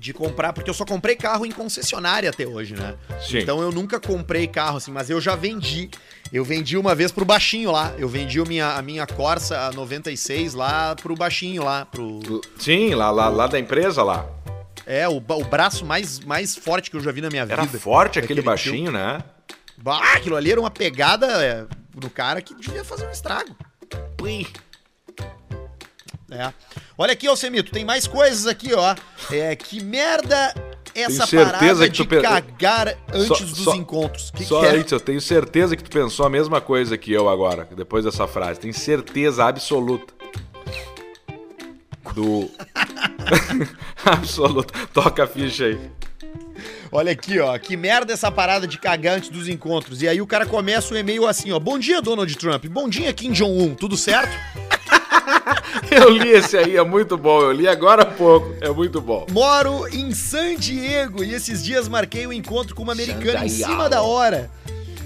[0.00, 2.94] de comprar, porque eu só comprei carro em concessionária até hoje, né?
[3.20, 3.38] Sim.
[3.38, 5.90] Então eu nunca comprei carro assim, mas eu já vendi.
[6.32, 7.94] Eu vendi uma vez pro baixinho lá.
[7.98, 13.10] Eu vendi a minha, a minha Corsa 96 lá pro baixinho lá, pro Sim, lá
[13.10, 14.26] lá, lá da empresa lá.
[14.86, 17.60] É, o, o braço mais, mais forte que eu já vi na minha vida.
[17.60, 18.92] Era forte aquele baixinho, tio.
[18.92, 19.22] né?
[19.76, 23.54] Bah, aquilo ali era uma pegada é, do cara que devia fazer um estrago.
[24.16, 24.46] Pui.
[26.30, 26.52] É.
[26.96, 28.94] Olha aqui, Alcemito, tem mais coisas aqui, ó.
[29.32, 30.54] É, que merda
[30.94, 32.20] essa parada de pe...
[32.20, 34.30] cagar antes só, dos só, encontros.
[34.30, 34.76] Que só que é?
[34.76, 38.26] isso, eu tenho certeza que tu pensou a mesma coisa que eu agora, depois dessa
[38.28, 38.60] frase.
[38.60, 40.14] Tenho certeza absoluta.
[42.14, 42.50] Do.
[44.04, 44.72] absoluta.
[44.92, 45.80] Toca a ficha aí.
[46.92, 47.56] Olha aqui, ó.
[47.56, 50.02] Que merda essa parada de cagar antes dos encontros.
[50.02, 51.58] E aí o cara começa o e-mail assim, ó.
[51.58, 52.66] Bom dia, Donald Trump.
[52.66, 53.74] Bom dia, Kim Jong-un.
[53.74, 54.36] Tudo certo?
[55.90, 57.40] Eu li esse aí, é muito bom.
[57.40, 59.26] Eu li agora há pouco, é muito bom.
[59.30, 63.88] Moro em San Diego e esses dias marquei um encontro com uma americana em cima
[63.88, 64.50] da hora.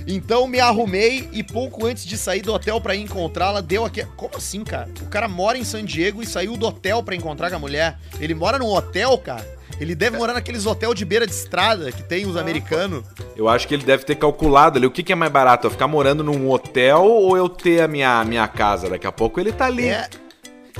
[0.07, 4.05] Então me arrumei e pouco antes de sair do hotel para encontrá-la, deu aqui.
[4.17, 4.91] Como assim, cara?
[5.01, 7.99] O cara mora em San Diego e saiu do hotel para encontrar com a mulher.
[8.21, 9.47] Ele mora num hotel, cara?
[9.81, 13.05] Ele deve morar naqueles hotel de beira de estrada que tem os americanos.
[13.37, 15.71] Eu acho que ele deve ter calculado ali o que, que é mais barato, eu
[15.71, 18.89] ficar morando num hotel ou eu ter a minha, minha casa.
[18.89, 19.87] Daqui a pouco ele tá ali.
[19.87, 20.09] É,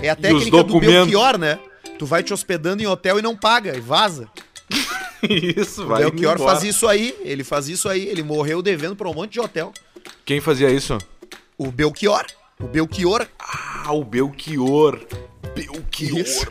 [0.01, 0.89] é a técnica documentos...
[0.89, 1.59] do Belchior, né?
[1.99, 4.29] Tu vai te hospedando em hotel e não paga, e vaza.
[5.23, 6.05] isso, vai.
[6.05, 9.33] O Belchior faz isso aí, ele faz isso aí, ele morreu devendo pra um monte
[9.33, 9.73] de hotel.
[10.25, 10.99] Quem fazia isso?
[11.57, 12.25] O Belchior.
[12.61, 13.27] O Belchior.
[13.39, 15.01] Ah, o Belchior.
[15.55, 16.21] Belchior.
[16.21, 16.47] Isso.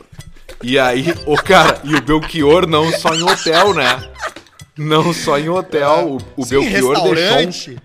[0.63, 4.09] E aí, o cara, e o Belchior não só em hotel, né?
[4.77, 6.17] Não só em hotel.
[6.37, 7.73] O, o Sim, Belchior deixou.
[7.73, 7.77] Um...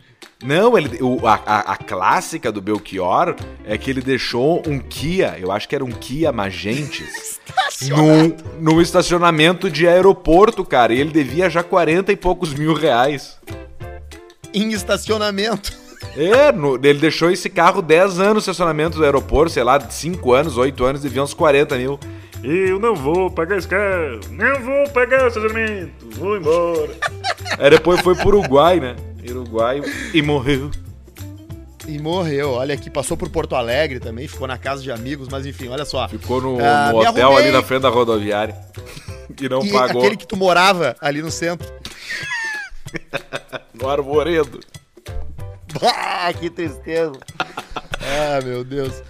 [0.44, 3.34] Não, ele, o, a, a, clássica do Belchior
[3.66, 7.40] é que ele deixou um Kia, eu acho que era um Kia Magentes,
[7.90, 10.94] num, num estacionamento de aeroporto, cara.
[10.94, 13.38] E ele devia já 40 e poucos mil reais.
[14.54, 15.72] Em estacionamento.
[16.16, 20.32] É, no, ele deixou esse carro 10 anos no estacionamento do aeroporto, sei lá, 5
[20.32, 22.00] anos, 8 anos, devia uns 40 mil.
[22.42, 26.96] Eu não vou pagar esse carro, não vou pagar o estacionamento, vou embora.
[27.58, 28.94] Aí depois foi pro Uruguai, né?
[29.28, 29.82] Uruguai
[30.14, 30.70] e morreu.
[31.86, 32.52] E morreu.
[32.52, 35.84] Olha aqui, passou por Porto Alegre também, ficou na casa de amigos, mas enfim, olha
[35.84, 36.06] só.
[36.08, 37.44] Ficou no, ah, no hotel arrumei...
[37.44, 38.56] ali na frente da rodoviária.
[39.40, 40.00] E não e pagou.
[40.00, 41.70] Aquele que tu morava ali no centro.
[43.74, 44.58] no Arvoredo.
[45.82, 47.12] Ah, que tristeza.
[47.38, 49.02] ah, meu Deus.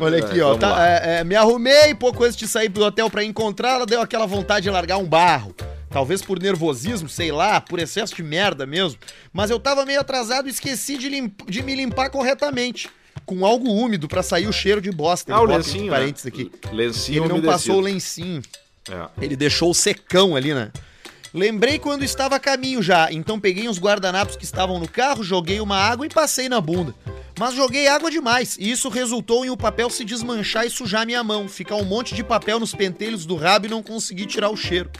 [0.00, 0.56] Olha é, aqui, ó.
[0.56, 4.26] Tá, é, é, me arrumei, pouco antes de sair do hotel para encontrá-la, deu aquela
[4.26, 5.54] vontade de largar um barro.
[5.90, 8.98] Talvez por nervosismo, sei lá, por excesso de merda mesmo.
[9.32, 12.88] Mas eu tava meio atrasado e esqueci de, limp de me limpar corretamente.
[13.26, 15.34] Com algo úmido para sair o cheiro de bosta.
[15.34, 15.98] Ah, o lencinho, né?
[15.98, 16.50] parênteses aqui.
[16.72, 17.52] Lencinho Ele não umedecido.
[17.52, 18.42] passou o lencinho.
[18.88, 19.08] É.
[19.20, 20.70] Ele deixou o secão ali, né?
[21.34, 25.60] Lembrei quando estava a caminho já, então peguei uns guardanapos que estavam no carro, joguei
[25.60, 26.92] uma água e passei na bunda.
[27.40, 31.24] Mas joguei água demais, e isso resultou em o papel se desmanchar e sujar minha
[31.24, 34.56] mão, ficar um monte de papel nos pentelhos do rabo e não conseguir tirar o
[34.58, 34.90] cheiro.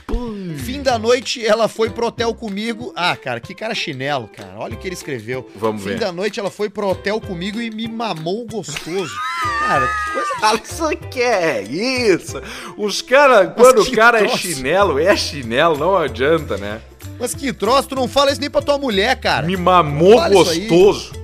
[0.65, 2.91] Fim da noite, ela foi pro hotel comigo.
[2.95, 4.55] Ah, cara, que cara chinelo, cara.
[4.57, 5.47] Olha o que ele escreveu.
[5.55, 5.93] Vamos Fim ver.
[5.93, 9.13] Fim da noite, ela foi pro hotel comigo e me mamou gostoso.
[9.61, 10.47] cara, que coisa.
[10.47, 12.41] Alisson, que é isso?
[12.75, 14.35] Os caras, quando o cara é troço.
[14.35, 16.81] é chinelo, é chinelo, não adianta, né?
[17.19, 19.45] Mas que troço, tu não fala isso nem pra tua mulher, cara.
[19.45, 21.20] Me mamou gostoso.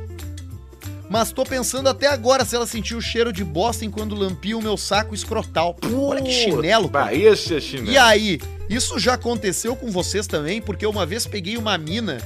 [1.09, 4.61] Mas tô pensando até agora se ela sentiu o cheiro de bosta enquanto lampia o
[4.61, 5.75] meu saco escrotal.
[5.93, 7.13] Olha que chinelo, cara.
[7.13, 7.91] esse é chinelo.
[7.91, 8.39] E aí,
[8.69, 10.61] isso já aconteceu com vocês também?
[10.61, 12.17] Porque uma vez peguei uma mina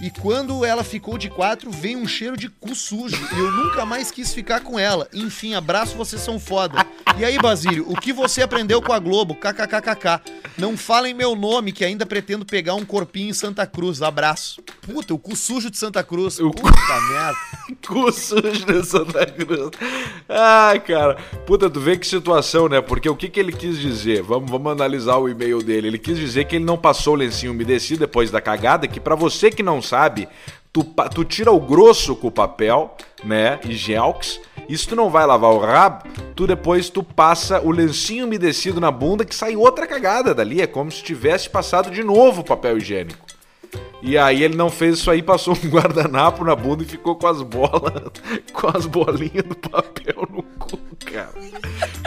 [0.00, 3.16] e quando ela ficou de quatro, veio um cheiro de cu sujo.
[3.34, 5.06] E eu nunca mais quis ficar com ela.
[5.12, 6.86] Enfim, abraço, vocês são foda.
[7.18, 9.34] E aí, Basílio, o que você aprendeu com a Globo?
[9.34, 10.22] KKKKK.
[10.56, 14.00] Não falem meu nome, que ainda pretendo pegar um corpinho em Santa Cruz.
[14.00, 14.62] Abraço.
[14.80, 16.38] Puta, o cu sujo de Santa Cruz.
[16.38, 17.12] O Puta cu...
[17.12, 17.36] merda.
[17.86, 19.70] cu sujo de Santa Cruz.
[20.28, 21.16] Ai, cara.
[21.46, 22.80] Puta, tu vê que situação, né?
[22.80, 24.22] Porque o que, que ele quis dizer?
[24.22, 25.88] Vamos, vamos analisar o e-mail dele.
[25.88, 29.14] Ele quis dizer que ele não passou o lencinho umedecido depois da cagada, que para
[29.14, 30.28] você que não sabe,
[30.72, 33.58] tu, tu tira o grosso com o papel, né?
[33.64, 33.76] E.
[34.68, 38.80] E se tu não vai lavar o rabo, tu depois tu passa o lencinho umedecido
[38.80, 40.60] na bunda que sai outra cagada dali.
[40.60, 43.26] É como se tivesse passado de novo o papel higiênico.
[44.02, 47.26] E aí ele não fez isso aí, passou um guardanapo na bunda e ficou com
[47.26, 48.10] as bolas,
[48.52, 50.78] com as bolinhas do papel no cu,
[51.12, 51.30] cara.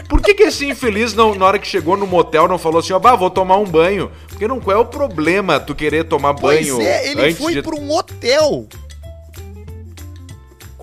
[0.07, 2.93] Por que, que esse infeliz, não, na hora que chegou no motel, não falou assim,
[2.93, 4.11] ó, bah, vou tomar um banho?
[4.27, 7.61] Porque não, qual é o problema tu querer tomar banho pois é, ele foi de...
[7.61, 8.67] pra um hotel.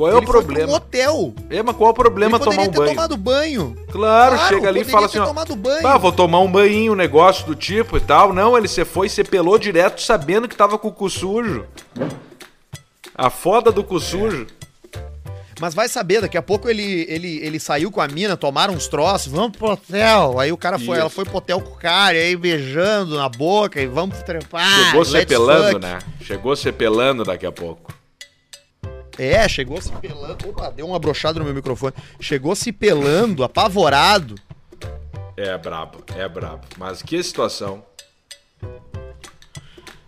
[0.00, 0.66] Qual é ele o problema?
[0.66, 1.34] Foi um hotel.
[1.50, 2.90] É, mas qual é o problema ele tomar um banho?
[2.90, 3.76] tomado banho.
[3.90, 5.86] Claro, claro chega ali e fala assim, ó, banho.
[5.86, 8.32] Ah, vou tomar um banho, um negócio do tipo e tal.
[8.32, 11.66] Não, ele se foi, se pelou direto sabendo que tava com o cu sujo.
[13.14, 14.00] A foda do cu é.
[14.00, 14.46] sujo.
[15.60, 18.88] Mas vai saber, daqui a pouco ele, ele, ele saiu com a mina, tomaram uns
[18.88, 20.40] troços, vamos pro hotel.
[20.40, 21.00] Aí o cara foi, Isso.
[21.00, 24.86] ela foi pro hotel com o cara, aí beijando na boca e vamos trepar.
[24.86, 25.98] Chegou se pelando, né?
[26.22, 27.92] Chegou se pelando daqui a pouco.
[29.18, 30.48] É, chegou se pelando.
[30.48, 31.92] Opa, deu uma brochada no meu microfone.
[32.18, 34.36] Chegou se pelando, apavorado.
[35.36, 36.62] É brabo, é brabo.
[36.78, 37.84] Mas que situação.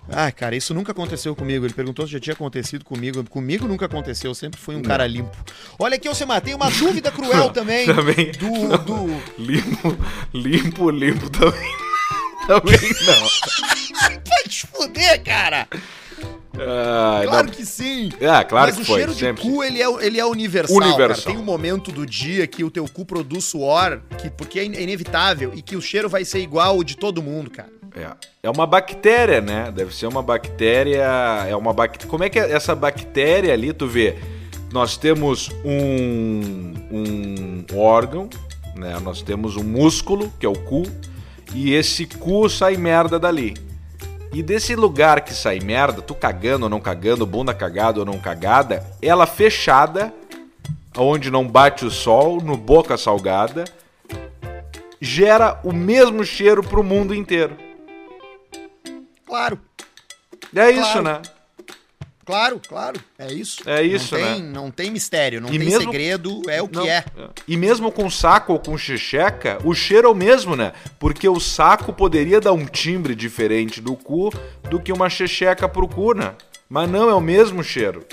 [0.09, 1.65] Ah, cara, isso nunca aconteceu comigo.
[1.65, 3.23] Ele perguntou se já tinha acontecido comigo.
[3.25, 4.85] Comigo nunca aconteceu, sempre fui um não.
[4.85, 5.37] cara limpo.
[5.79, 7.87] Olha aqui, você tem uma dúvida cruel também.
[7.87, 8.33] também.
[8.33, 9.23] Do, do.
[9.39, 9.97] Limpo,
[10.35, 11.73] limpo, limpo também.
[12.47, 13.29] também não.
[14.29, 15.69] Vai te fuder, cara!
[16.55, 17.53] Ah, claro não.
[17.53, 18.11] que sim.
[18.29, 19.43] Ah, claro Mas que o foi, cheiro sempre.
[19.43, 21.25] de cu, ele é, ele é universal, universal.
[21.25, 21.35] Cara.
[21.35, 25.53] Tem um momento do dia que o teu cu produz suor, que, porque é inevitável,
[25.55, 27.71] e que o cheiro vai ser igual o de todo mundo, cara.
[27.95, 28.11] É.
[28.43, 29.71] É uma bactéria, né?
[29.75, 31.05] Deve ser uma bactéria.
[31.49, 32.11] É uma bactéria.
[32.11, 34.17] Como é que é essa bactéria ali, tu vê?
[34.73, 38.29] Nós temos um, um órgão,
[38.75, 38.99] né?
[39.01, 40.85] Nós temos um músculo, que é o cu,
[41.55, 43.55] e esse cu sai merda dali.
[44.33, 48.19] E desse lugar que sai merda, tu cagando ou não cagando, bunda cagada ou não
[48.19, 50.13] cagada, ela fechada,
[50.97, 53.65] onde não bate o sol, no boca salgada,
[54.99, 57.55] gera o mesmo cheiro pro mundo inteiro.
[59.33, 59.59] Claro.
[60.55, 61.23] É isso, né?
[62.23, 63.63] Claro, claro, é isso.
[63.67, 64.53] É isso, não tem, né?
[64.53, 65.81] Não tem mistério, não e tem mesmo...
[65.81, 66.99] segredo, é o que é.
[66.99, 67.05] é.
[67.49, 70.75] E mesmo com saco ou com checheca, o cheiro é o mesmo, né?
[70.99, 74.31] Porque o saco poderia dar um timbre diferente do cu
[74.69, 76.35] do que uma checheca pro cu, né?
[76.69, 78.05] Mas não, é o mesmo cheiro.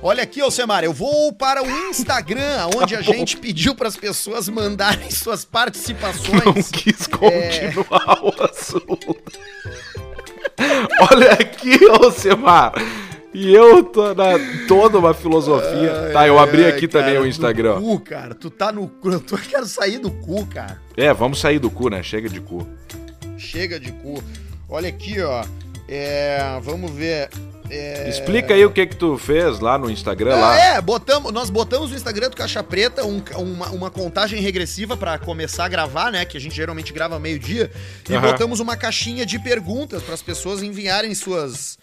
[0.00, 3.96] Olha aqui, Alcemar, eu vou para o Instagram, onde tá a gente pediu para as
[3.96, 6.44] pessoas mandarem suas participações.
[6.44, 8.26] Não quis continuar é...
[8.26, 9.16] o assunto.
[11.12, 12.74] Olha aqui, Alcemar.
[13.34, 14.34] E eu tô na
[14.66, 16.10] toda uma filosofia.
[16.12, 17.74] tá, eu abri aqui Ai, também cara, o Instagram.
[17.80, 18.34] No cu, cara.
[18.34, 19.10] Tu tá no cu.
[19.10, 20.80] Eu tô- eu quero sair do cu, cara.
[20.96, 22.02] É, vamos sair do cu, né?
[22.02, 22.66] Chega de cu.
[23.36, 24.22] Chega de cu.
[24.68, 25.44] Olha aqui, ó.
[25.88, 27.28] É, vamos ver.
[27.70, 28.08] É...
[28.08, 30.58] Explica aí o que que tu fez lá no Instagram Ah, lá.
[30.58, 35.18] é, botamos, nós botamos no Instagram do Caixa Preta um- uma, uma contagem regressiva pra
[35.18, 36.24] começar a gravar, né?
[36.24, 37.70] Que a gente geralmente grava meio-dia.
[38.08, 38.32] E Aham.
[38.32, 41.78] botamos uma caixinha de perguntas para as pessoas enviarem suas.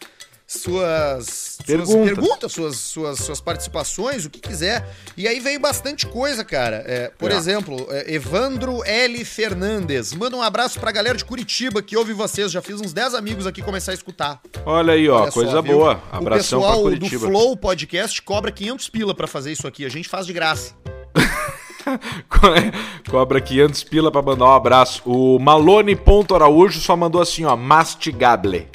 [0.48, 1.89] Suas, Perguntas.
[1.91, 4.88] suas perguntas, suas, suas, suas participações, o que quiser.
[5.18, 6.84] E aí veio bastante coisa, cara.
[6.86, 7.36] É, por É.
[7.36, 9.26] exemplo, é, Evandro L.
[9.26, 10.14] Fernandes.
[10.14, 12.52] Manda um abraço pra galera de Curitiba que ouve vocês.
[12.52, 14.39] Já fiz uns 10 amigos aqui começar a escutar.
[14.66, 15.74] Olha aí, ó, Olha só, coisa viu?
[15.80, 16.02] boa.
[16.12, 17.26] Abração o pra pessoal Curitiba.
[17.26, 19.84] do Flow Podcast cobra 500 pila pra fazer isso aqui.
[19.84, 20.74] A gente faz de graça.
[23.10, 25.02] Cobra 500 pila pra mandar um abraço.
[25.06, 28.68] O Malone.araújo só mandou assim, ó, mastigable.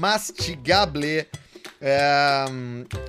[0.00, 1.26] Mastigable.
[1.82, 2.44] É,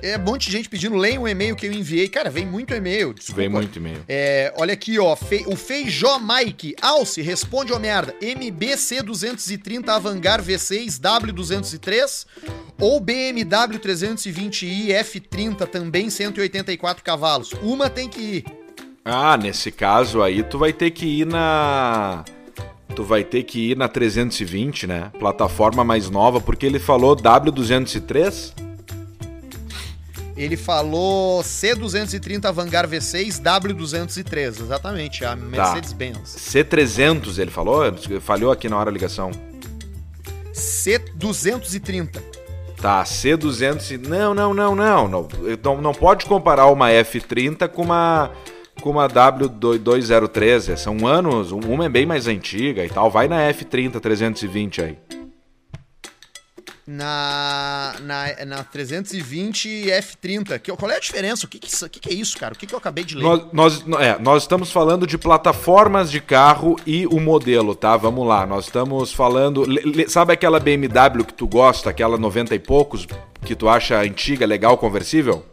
[0.02, 2.08] é um monte de gente pedindo, leia um e-mail que eu enviei.
[2.08, 3.12] Cara, vem muito e-mail.
[3.12, 3.40] Desculpa.
[3.42, 3.98] Vem muito e-mail.
[4.08, 5.14] É, olha aqui, ó.
[5.14, 6.74] Fe- o Feijó Mike.
[6.80, 8.14] Alce, responde, ô merda.
[8.22, 12.26] MBC 230 Avangar V6 W203
[12.80, 17.52] ou BMW 320i F30 também 184 cavalos.
[17.62, 18.44] Uma tem que ir.
[19.04, 22.24] Ah, nesse caso aí tu vai ter que ir na
[22.94, 25.10] tu vai ter que ir na 320, né?
[25.18, 28.52] Plataforma mais nova, porque ele falou W203.
[30.36, 36.36] Ele falou C230 Avangar V6 W203, exatamente, a Mercedes-Benz.
[36.38, 37.82] C300, ele falou?
[38.20, 39.30] Falhou aqui na hora da ligação.
[40.52, 42.20] C230.
[42.80, 43.90] Tá, C200.
[43.92, 45.28] e- Não, não, não, não, não.
[45.62, 48.30] Não, não pode comparar uma F30 com uma
[48.82, 50.76] com uma W203.
[50.76, 53.10] São anos, uma é bem mais antiga e tal.
[53.10, 54.98] Vai na F30 320 aí.
[56.84, 60.58] Na, na, na 320 F30.
[60.58, 61.46] Que, qual é a diferença?
[61.46, 62.54] O que, que, que, que é isso, cara?
[62.54, 63.22] O que, que eu acabei de ler?
[63.22, 67.96] Nós, nós, é, nós estamos falando de plataformas de carro e o modelo, tá?
[67.96, 68.44] Vamos lá.
[68.44, 69.64] Nós estamos falando.
[70.08, 73.06] sabe aquela BMW que tu gosta, aquela 90 e poucos,
[73.44, 75.46] que tu acha antiga, legal, conversível?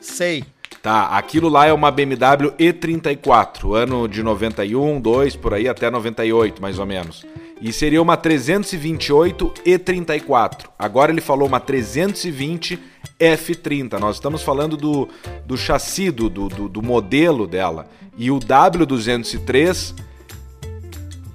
[0.00, 0.44] Sei.
[0.82, 6.60] Tá, aquilo lá é uma BMW E34, ano de 91, 2, por aí até 98,
[6.60, 7.24] mais ou menos.
[7.60, 10.64] E seria uma 328 E34.
[10.76, 12.80] Agora ele falou uma 320
[13.20, 14.00] F30.
[14.00, 15.08] Nós estamos falando do,
[15.46, 17.86] do chassi, do, do, do- modelo dela.
[18.18, 19.94] E o W203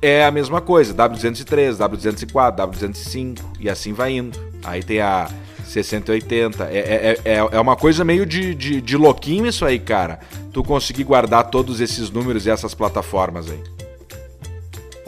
[0.02, 4.38] é a mesma coisa, W203, W204, W205 e assim vai indo.
[4.66, 5.30] Aí tem a
[5.68, 6.64] 6080.
[6.72, 10.20] É, é, é, é uma coisa meio de, de, de louquinho isso aí, cara.
[10.52, 13.62] Tu conseguir guardar todos esses números e essas plataformas aí.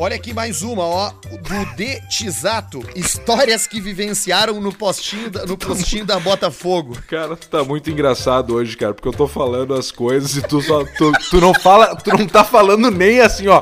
[0.01, 1.09] Olha aqui mais uma, ó.
[1.09, 2.81] Do De Tisato.
[2.95, 6.97] Histórias que vivenciaram no postinho da, no postinho da Botafogo.
[7.05, 10.61] Cara, tu tá muito engraçado hoje, cara, porque eu tô falando as coisas e tu
[10.61, 10.85] só.
[10.85, 11.97] Tu, tu não fala.
[11.97, 13.61] Tu não tá falando nem assim, ó.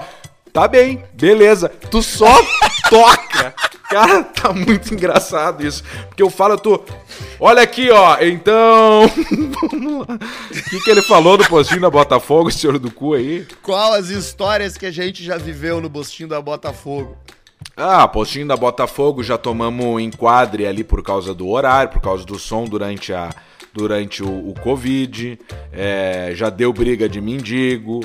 [0.58, 1.70] Tá bem, beleza.
[1.70, 2.26] Tu só
[2.90, 3.54] toca.
[3.92, 5.84] Cara, tá muito engraçado isso.
[6.08, 6.84] Porque eu falo, tu.
[7.40, 8.18] Olha aqui, ó.
[8.22, 9.04] Então.
[9.62, 10.16] Vamos lá.
[10.16, 13.46] O que, que ele falou do postinho da Botafogo, senhor do cu aí?
[13.62, 17.16] Qual as histórias que a gente já viveu no postinho da Botafogo?
[17.76, 22.40] Ah, postinho da Botafogo, já tomamos enquadre ali por causa do horário, por causa do
[22.40, 23.30] som durante, a,
[23.72, 25.40] durante o, o Covid.
[25.72, 28.00] É, já deu briga de mendigo.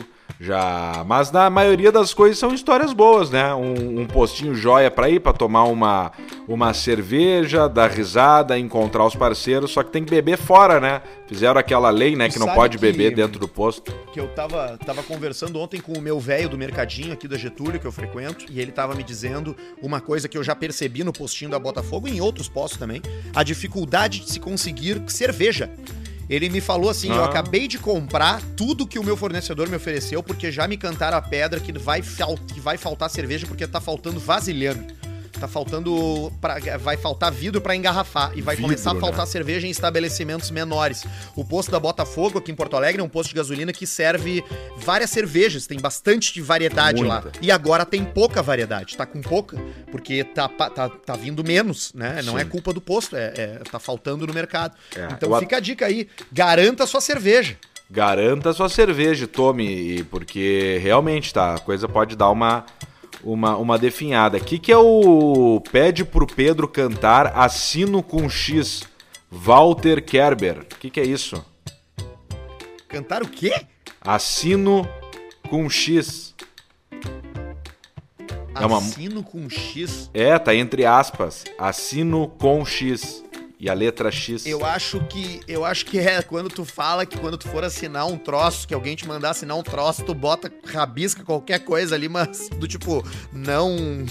[0.44, 3.54] Já, mas na maioria das coisas são histórias boas, né?
[3.54, 6.10] Um, um postinho joia pra ir, pra tomar uma,
[6.48, 11.00] uma cerveja, dar risada, encontrar os parceiros, só que tem que beber fora, né?
[11.28, 13.92] Fizeram aquela lei, né, Tu que não pode que- beber dentro do posto.
[14.12, 17.78] Que eu tava, tava conversando ontem com o meu velho do mercadinho aqui da Getúlio,
[17.78, 21.12] que eu frequento, e ele tava me dizendo uma coisa que eu já percebi no
[21.12, 23.00] postinho da Botafogo e em outros postos também:
[23.32, 25.70] a dificuldade de se conseguir cerveja.
[26.32, 27.26] Ele me falou assim: eu Ah.
[27.26, 31.20] acabei de comprar tudo que o meu fornecedor me ofereceu, porque já me cantaram a
[31.20, 34.86] pedra que vai, que vai faltar cerveja porque tá faltando vasilhame.
[35.42, 36.32] Tá faltando.
[36.40, 38.30] Pra, vai faltar vidro pra engarrafar.
[38.36, 39.26] E vai Vidro, começar a faltar né?
[39.26, 41.04] cerveja em estabelecimentos menores.
[41.34, 44.44] O posto da Botafogo, aqui em Porto Alegre, é um posto de gasolina que serve
[44.76, 45.66] várias cervejas.
[45.66, 47.22] Tem bastante de variedade lá.
[47.22, 47.40] Muita.
[47.42, 48.96] E agora tem pouca variedade.
[48.96, 49.58] Tá com pouca,
[49.90, 52.22] porque tá, tá, tá vindo menos, né?
[52.22, 52.40] Não Sim.
[52.40, 54.76] é culpa do posto, é, é- tá faltando no mercado.
[54.94, 56.06] É, então fica a dica aí.
[56.30, 57.56] Garanta a sua cerveja.
[57.90, 61.56] Garanta sua cerveja, tome, porque realmente, tá?
[61.56, 62.64] A coisa pode dar uma,
[63.22, 64.38] uma, uma definhada.
[64.38, 68.82] O que, que é o Pede pro Pedro cantar Assino com X?
[69.30, 70.58] Walter Kerber.
[70.60, 71.42] O que, que é isso?
[72.88, 73.64] Cantar o quê?
[74.00, 74.86] Assino
[75.48, 76.34] com X.
[78.54, 80.10] É uma- Assino com X.
[80.12, 81.44] É, tá entre aspas.
[81.58, 83.21] Assino com X.
[83.62, 84.44] E a letra X.
[84.44, 88.06] Eu acho que eu acho que é quando tu fala que quando tu for assinar
[88.06, 92.08] um troço, que alguém te mandar assinar um troço, tu bota, rabisca qualquer coisa ali,
[92.08, 94.04] mas do tipo, não.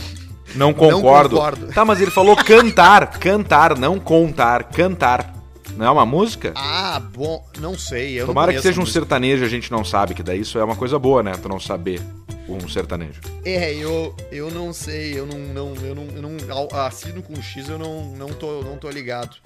[0.56, 1.36] Não concordo.
[1.36, 1.68] concordo.
[1.74, 3.20] Tá, mas ele falou cantar.
[3.20, 4.64] Cantar, não contar.
[4.64, 5.41] Cantar.
[5.76, 6.54] Não é uma música?
[6.56, 8.16] Ah, bom, não sei.
[8.16, 10.64] Eu não Tomara que seja um sertanejo, a gente não sabe, que daí isso é
[10.64, 11.34] uma coisa boa, né?
[11.42, 12.02] Tu não saber
[12.48, 13.22] um sertanejo.
[13.46, 17.70] É, eu, eu não sei, eu não, não, eu não, eu não assino com X,
[17.70, 19.38] eu não, não, tô, não tô ligado.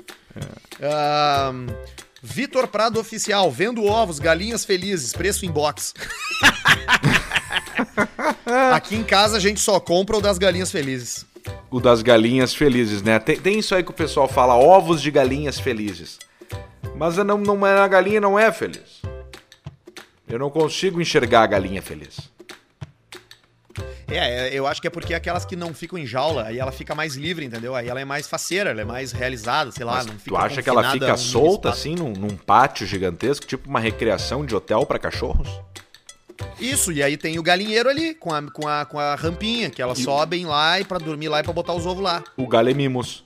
[0.82, 1.68] Ahn,
[2.22, 5.94] Vitor Prado Oficial, vendo ovos, galinhas felizes, preço em box.
[8.74, 11.26] Aqui em casa a gente só compra o das galinhas felizes.
[11.76, 13.20] O das galinhas felizes, né?
[13.20, 16.18] Tem, tem isso aí que o pessoal fala, ovos de galinhas felizes.
[16.96, 19.02] Mas não, não a galinha não é feliz.
[20.26, 22.32] Eu não consigo enxergar a galinha feliz.
[24.08, 26.72] É, é, eu acho que é porque aquelas que não ficam em jaula, aí ela
[26.72, 27.76] fica mais livre, entendeu?
[27.76, 30.38] Aí ela é mais faceira, ela é mais realizada, sei lá, Mas não fica tu
[30.38, 34.86] acha que ela fica solta assim num, num pátio gigantesco, tipo uma recreação de hotel
[34.86, 35.50] pra cachorros?
[36.60, 39.82] Isso, e aí tem o galinheiro ali, com a, com a, com a rampinha, que
[39.82, 42.24] elas sobem lá e pra dormir lá e pra botar os ovos lá.
[42.38, 43.24] O galemimos.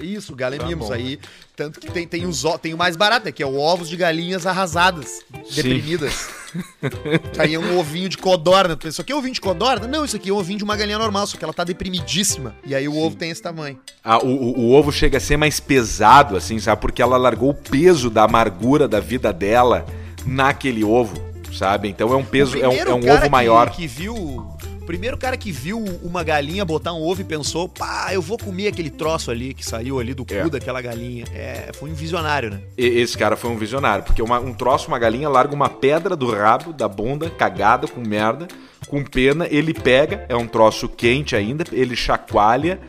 [0.00, 1.00] Isso, galemimos Tá bom.
[1.00, 1.18] aí.
[1.54, 3.30] Tanto que tem, tem, os, o- tem o mais barato, né?
[3.32, 5.54] Que é o ovos de galinhas arrasadas, Sim.
[5.54, 6.28] deprimidas.
[7.38, 8.74] aí é um ovinho de codorna.
[8.74, 9.86] Tu pensa, isso aqui é ovinho de codorna?
[9.86, 12.56] Não, isso aqui é um ovinho de uma galinha normal, só que ela tá deprimidíssima.
[12.66, 13.78] E aí o ovo tem esse tamanho.
[14.02, 16.80] Ah, o, o- o ovo chega a ser mais pesado, assim, sabe?
[16.80, 19.86] Porque ela largou o peso da amargura da vida dela
[20.26, 21.14] naquele ovo,
[21.52, 21.88] sabe?
[21.88, 23.70] Então é um peso, é um, é um cara ovo que- maior.
[23.70, 24.14] Que viu.
[24.14, 28.36] O primeiro cara que viu uma galinha botar um ovo e pensou, pá, eu vou
[28.36, 30.48] comer aquele troço ali que saiu ali do cu É.
[30.48, 31.24] daquela galinha.
[31.32, 32.60] É, foi um visionário, né?
[32.76, 36.16] E- Esse cara foi um visionário, porque uma- um troço, uma galinha, larga uma pedra
[36.16, 38.48] do rabo, da bunda, cagada, com merda,
[38.88, 42.80] com pena, ele pega, é um troço quente ainda, ele chacoalha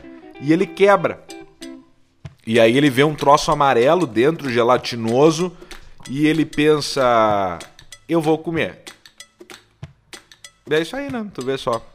[0.41, 1.21] e ele quebra.
[2.45, 5.51] E aí ele vê um troço amarelo dentro, gelatinoso,
[6.09, 7.59] e ele pensa:
[8.07, 8.83] eu vou comer.
[10.69, 11.25] É isso aí, né?
[11.33, 11.85] Tu vê só.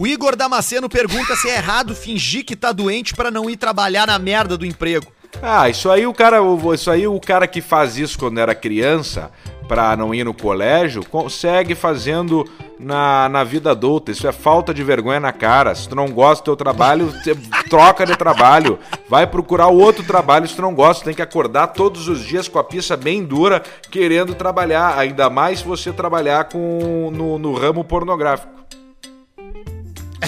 [0.00, 4.06] O Igor Damasceno pergunta se é errado fingir que tá doente pra não ir trabalhar
[4.06, 5.12] na merda do emprego.
[5.40, 6.38] Ah, isso aí o cara,
[6.74, 9.30] isso aí o cara que faz isso quando era criança
[9.66, 12.44] pra não ir no colégio, consegue fazendo
[12.78, 14.10] na, na vida adulta.
[14.10, 15.74] Isso é falta de vergonha na cara.
[15.74, 17.12] Se tu não gosta do teu trabalho,
[17.70, 18.78] troca de trabalho.
[19.08, 21.04] Vai procurar outro trabalho se tu não gosta.
[21.04, 24.98] Tem que acordar todos os dias com a pista bem dura, querendo trabalhar.
[24.98, 28.52] Ainda mais se você trabalhar com, no, no ramo pornográfico.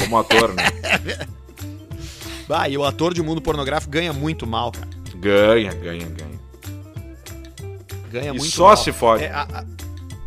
[0.00, 0.64] Como ator, né?
[2.46, 4.93] Ah, e o ator de mundo pornográfico ganha muito mal, cara.
[5.24, 6.40] Ganha, ganha, ganha.
[8.10, 8.76] Ganha E muito só mal.
[8.76, 9.24] se fode.
[9.24, 9.64] É, a- a-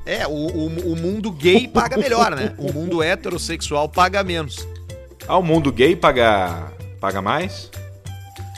[0.05, 2.55] é, o, o, o mundo gay paga melhor, né?
[2.57, 4.67] O mundo heterossexual paga menos.
[5.27, 7.69] Ah, o mundo gay paga, paga mais?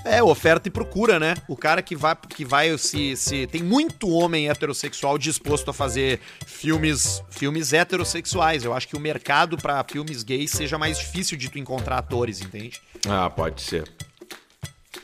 [0.05, 1.35] É, oferta e procura, né?
[1.47, 3.45] O cara que vai, que vai se, se.
[3.47, 8.63] Tem muito homem heterossexual disposto a fazer filmes, filmes heterossexuais.
[8.63, 12.39] Eu acho que o mercado pra filmes gays seja mais difícil de tu encontrar atores,
[12.39, 12.79] entende?
[13.07, 13.91] Ah, pode ser.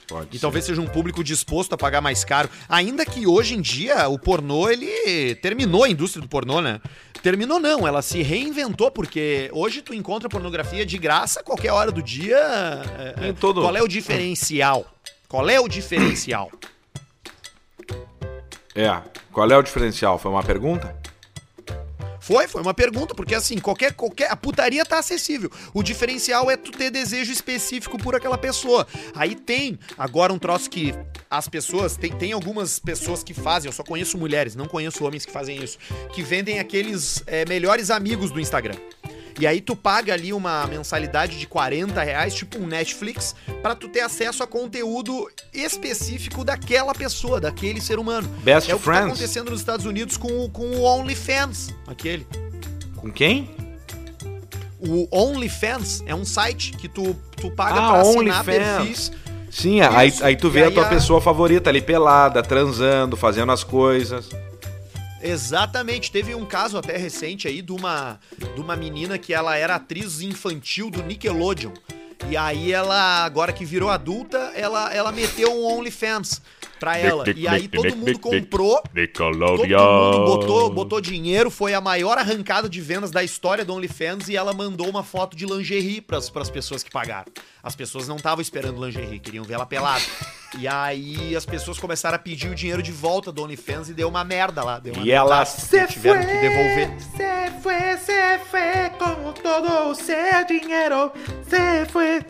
[0.08, 0.42] Pode E ser.
[0.42, 2.50] talvez seja um público disposto a pagar mais caro.
[2.68, 6.82] Ainda que hoje em dia o pornô, ele terminou a indústria do pornô, né?
[7.22, 11.92] Terminou não, ela se reinventou, porque hoje tu encontra pornografia de graça a qualquer hora
[11.92, 12.38] do dia.
[12.38, 14.86] É, Em é, todo- Qual é o diferencial?
[15.28, 16.52] Qual é o diferencial?
[18.74, 19.02] É.
[19.32, 20.18] Qual é o diferencial?
[20.18, 20.96] Foi uma pergunta?
[22.26, 24.32] Foi, foi uma pergunta, porque assim, qualquer, qualquer.
[24.32, 25.48] A putaria tá acessível.
[25.76, 28.88] O diferencial é tu ter desejo específico por aquela pessoa.
[29.14, 30.92] Aí tem agora um troço que
[31.30, 31.96] as pessoas.
[31.96, 35.64] Tem, tem algumas pessoas que fazem, eu só conheço mulheres, não conheço homens que fazem
[35.64, 35.78] isso.
[36.14, 38.74] Que vendem aqueles é, melhores amigos do Instagram.
[39.40, 43.90] E aí tu paga ali uma mensalidade de 40 reais, tipo um Netflix, pra tu
[43.90, 48.28] ter acesso a conteúdo específico daquela pessoa, daquele ser humano.
[48.44, 49.12] Best é o que tá Friends?
[49.12, 52.26] acontecendo nos Estados Unidos com, o- com o OnlyFans, aquele.
[52.96, 53.50] Com quem?
[54.80, 59.12] O OnlyFans é um site que tu, tu paga Ah, pra assinar perfis.
[59.50, 60.24] Sim, aí, Isso.
[60.24, 64.30] aí tu vê a aí tua a- pessoa favorita ali pelada, transando, fazendo as coisas.
[65.26, 66.12] Exatamente.
[66.12, 70.22] Teve um caso até recente aí de uma, de uma menina que ela era atriz
[70.22, 71.74] infantil do Nickelodeon.
[72.30, 76.42] E aí ela, agora que virou adulta, ela, ela meteu um OnlyFans
[76.80, 77.24] pra ela.
[77.36, 78.82] E aí todo mundo comprou.
[79.58, 79.68] Todo
[80.14, 84.36] mundo botou, botou dinheiro, foi a maior arrancada de vendas da história do OnlyFans e
[84.36, 87.32] ela mandou uma foto de lingerie pras, pras pessoas que pagaram.
[87.62, 90.04] As pessoas não estavam esperando lingerie, queriam ver ela pelada.
[90.58, 94.08] E aí as pessoas começaram a pedir o dinheiro de volta do OnlyFans e deu
[94.08, 94.80] uma merda lá.
[94.80, 96.90] Deu uma E ela se tiveram que devolver.
[97.00, 101.12] Se fue, se fue con todo o seu dinheiro
[101.48, 102.22] se foi.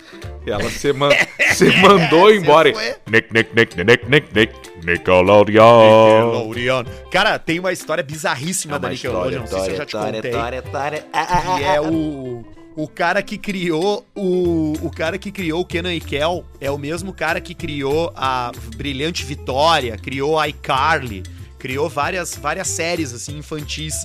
[0.45, 1.09] E ela se, man
[1.53, 2.73] se mandou embora.
[2.73, 2.95] foi.
[3.07, 4.53] Nick, Nick, Nick, Nick, Nick, Nick,
[4.86, 6.26] Nickelodeon.
[6.26, 6.86] Nickelodeon.
[7.11, 10.32] Cara, tem uma história bizarríssima da Nickelodeon, não sei se eu já te contei.
[10.32, 12.45] Que é o,
[12.76, 16.78] o cara que criou o, o cara que criou o Kenan e Kel é o
[16.78, 21.23] mesmo cara que criou a Brilhante Vitória, criou a iCarly,
[21.57, 23.95] criou várias, várias séries assim infantis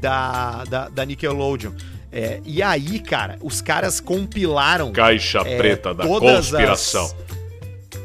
[0.00, 1.72] da, da, da Nickelodeon.
[2.10, 7.04] É, e aí, cara, os caras compilaram Caixa É, preta da conspiração.
[7.06, 7.14] as-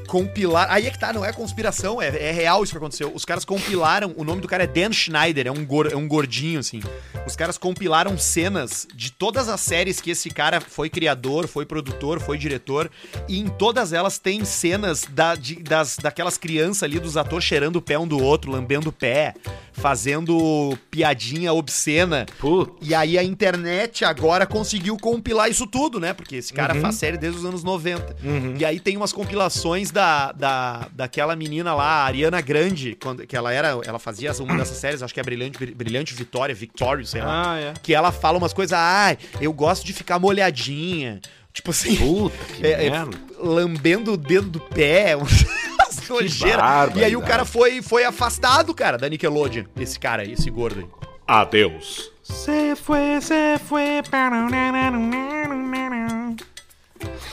[0.09, 0.67] compilar.
[0.69, 3.11] Aí é que tá, não é conspiração, é, é real isso que aconteceu.
[3.13, 4.13] Os caras compilaram.
[4.17, 6.81] O nome do cara é Dan Schneider, é um, gor- é um gordinho, assim.
[7.27, 12.19] Os caras compilaram cenas de todas as séries que esse cara foi criador, foi produtor,
[12.19, 12.89] foi diretor.
[13.27, 17.75] E em todas elas tem cenas da, de- das, daquelas crianças ali, dos atores cheirando
[17.75, 19.35] o pé um do outro, lambendo o pé,
[19.73, 22.25] fazendo piadinha obscena.
[22.81, 26.13] E aí a internet agora conseguiu compilar isso tudo, né?
[26.13, 28.15] Porque esse cara faz série desde os anos 90.
[28.57, 29.98] E aí tem umas compilações da,
[30.31, 33.79] da, daquela menina lá, a Ariana Grande, quando, que ela era.
[33.85, 37.53] Ela fazia uma dessas séries, acho que é Brilhante, Brilhante Vitória, Victorious, sei lá.
[37.53, 37.73] Ah, é.
[37.81, 41.19] Que ela fala umas coisas, ai, eu gosto de ficar molhadinha.
[41.53, 41.95] Tipo assim.
[41.95, 43.17] Puta, que é, é, merda.
[43.37, 45.15] lambendo o dedo do pé.
[46.95, 49.65] E aí o cara foi, foi afastado, cara, da Nickelodeon.
[49.79, 50.87] Esse cara aí, esse gordo aí.
[51.27, 52.11] Adeus.
[52.23, 54.01] Se foi, se foi.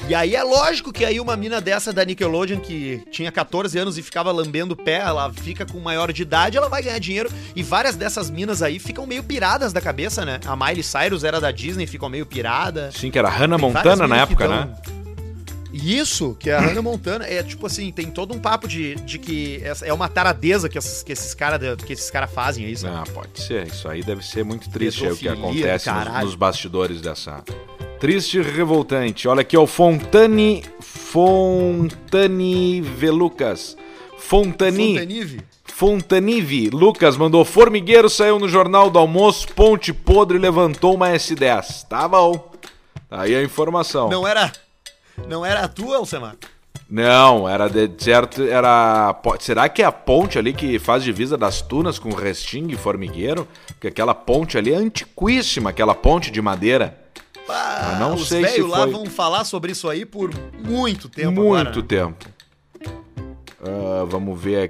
[0.08, 3.98] E aí é lógico que aí uma mina dessa da Nickelodeon que tinha 14 anos
[3.98, 7.30] e ficava lambendo o pé, ela fica com maior de idade, ela vai ganhar dinheiro.
[7.54, 10.38] E várias dessas minas aí ficam meio piradas da cabeça, né?
[10.46, 12.90] A Miley Cyrus era da Disney, ficou meio pirada.
[12.92, 14.74] Sim, que era Hannah Tem Montana na época, tão- né?
[15.72, 17.26] Isso, que é a Hannah Montana.
[17.26, 20.78] É tipo assim, tem todo um papo de, de que essa- é uma taradeza que
[20.78, 22.94] esses, que esses caras que esses cara fazem aí, sabe?
[22.96, 23.66] Ah, pode ser.
[23.66, 27.42] Isso aí deve ser muito triste aí, o que acontece nos, nos bastidores dessa.
[28.06, 29.26] Triste e revoltante.
[29.26, 30.62] Olha aqui, ó, o Fontani.
[30.78, 33.76] Fontani Velucas.
[34.16, 34.90] Fontani.
[34.90, 35.40] Fontanive.
[35.64, 36.70] Fontanive.
[36.70, 41.88] Lucas mandou: Formigueiro saiu no Jornal do Almoço, Ponte Podre levantou uma S10.
[41.88, 42.48] Tá bom.
[43.10, 44.08] Tá Aí a informação.
[44.08, 44.52] Não era.
[45.26, 46.36] Não era a tua, Alcemar?
[46.88, 49.20] Não, era de certo, era.
[49.40, 53.48] Será que é a ponte ali que faz divisa das Tunas com Restinga e Formigueiro?
[53.66, 57.04] Porque aquela ponte ali é antiquíssima, aquela ponte de madeira.
[57.48, 61.08] Mas não os sei se velhos lá foi- vão falar sobre isso aí por muito
[61.08, 61.76] tempo Muito agora.
[61.76, 61.82] né?
[61.86, 62.26] tempo.
[63.64, 64.62] Ah, vamos ver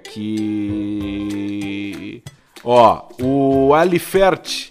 [0.87, 2.23] aqui.
[2.65, 4.71] Ó, o Alifert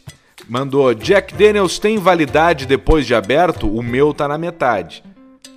[0.49, 3.68] mandou: Jack Daniels tem validade depois de aberto?
[3.70, 5.03] O meu tá na metade.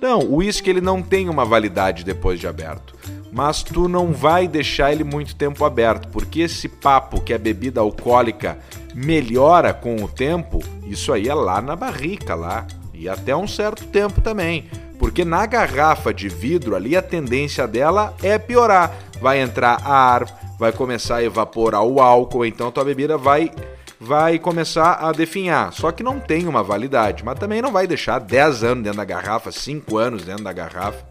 [0.01, 2.95] Não, o uísque ele não tem uma validade depois de aberto.
[3.31, 7.79] Mas tu não vai deixar ele muito tempo aberto, porque esse papo que a bebida
[7.79, 8.57] alcoólica
[8.93, 12.65] melhora com o tempo, isso aí é lá na barrica lá.
[12.93, 14.69] E até um certo tempo também.
[14.97, 18.93] Porque na garrafa de vidro ali a tendência dela é piorar.
[19.21, 20.25] Vai entrar ar,
[20.59, 23.51] vai começar a evaporar o álcool, então tua bebida vai
[23.99, 25.73] vai começar a definhar.
[25.73, 29.05] Só que não tem uma validade, mas também não vai deixar 10 anos dentro da
[29.05, 31.08] garrafa, 5 anos dentro da garrafa.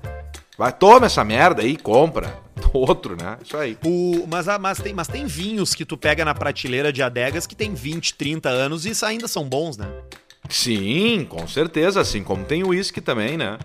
[0.59, 2.37] Vai, toma essa merda aí, compra.
[2.75, 3.39] Outro, né?
[3.45, 3.79] Isso aí.
[3.85, 7.47] O, mas, ah, mas, tem, mas tem vinhos que tu pega na prateleira de adegas
[7.47, 9.87] que tem 20, 30 anos e isso ainda são bons, né?
[10.49, 13.59] Sim, com certeza, assim como tem uísque também, né?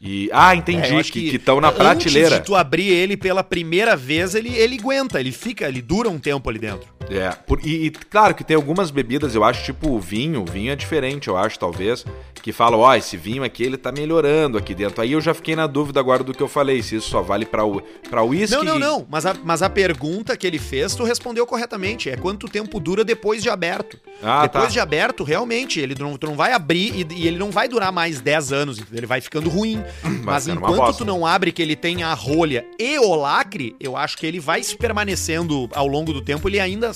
[0.00, 2.38] E ah, É, entendi acho que estão na antes prateleira.
[2.40, 6.18] de tu abrir ele pela primeira vez, ele, ele aguenta, ele fica, ele dura um
[6.18, 6.88] tempo ali dentro.
[7.08, 10.44] É, por- e, e claro que tem algumas bebidas, eu acho, tipo o vinho, o
[10.44, 12.04] vinho é diferente, eu acho, talvez,
[12.44, 15.00] que falam, ó, esse vinho aqui, ele tá melhorando aqui dentro.
[15.00, 17.46] Aí eu já fiquei na dúvida agora do que eu falei, se isso só vale
[17.46, 17.80] pra, u-
[18.10, 18.54] pra uísque.
[18.54, 19.06] Não, não, não.
[19.08, 22.10] Mas a, mas a pergunta que ele fez, tu respondeu corretamente.
[22.10, 23.98] É quanto tempo dura depois de aberto.
[24.22, 24.70] Ah, depois tá.
[24.72, 27.90] de aberto, realmente, ele não, tu não vai abrir e, e ele não vai durar
[27.90, 28.98] mais 10 anos, entendeu?
[28.98, 29.82] Ele vai ficando ruim.
[30.22, 33.96] Mas uma enquanto tu não abre que ele tem a rolha e o lacre, eu
[33.96, 36.92] acho que ele vai se permanecendo ao longo do tempo, ele ainda,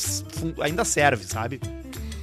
[0.61, 1.59] ainda serve, sabe?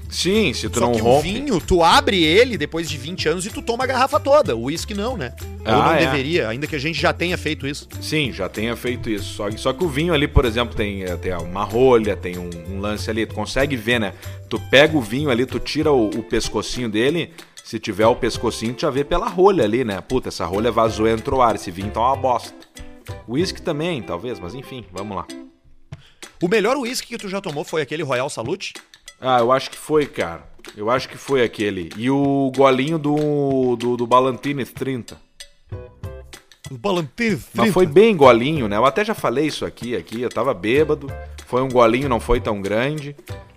[0.10, 1.34] Sim, se tu Só não que o rompe.
[1.34, 4.56] vinho, tu abre ele depois de 20 anos e tu toma a garrafa toda.
[4.56, 5.34] O uísque não, né?
[5.42, 5.98] Ou Ah, não é.
[6.06, 7.88] deveria, ainda que a gente já tenha feito isso.
[8.00, 9.34] Sim, já tenha feito isso.
[9.34, 12.50] Só, só que o vinho ali, por exemplo, tem, eh, tem uma rolha, tem um,
[12.70, 13.26] um lance ali.
[13.26, 14.14] Tu consegue ver, né?
[14.50, 17.32] Tu pega o vinho ali, tu tira o, o pescocinho dele.
[17.64, 20.00] Se tiver o pescocinho, tu já vê pela rolha ali, né?
[20.00, 21.56] Puta, essa rolha vazou entrou ar.
[21.56, 22.54] Esse vinho tá uma bosta.
[23.28, 25.26] Whisky também, talvez, mas enfim, vamos lá.
[26.42, 28.74] O melhor uísque que tu já tomou foi aquele Royal Salute?
[29.20, 30.44] Ah, eu acho que foi, cara.
[30.76, 31.90] Eu acho que foi aquele.
[31.98, 35.18] E o golinho do, do, do Ballantines 30.
[36.72, 38.76] O Ballantines Mas foi bem golinho, né?
[38.78, 40.22] Eu até já falei isso aqui, aqui.
[40.22, 41.08] Eu tava bêbado.
[41.46, 43.16] Foi um golinho, não foi tão grande.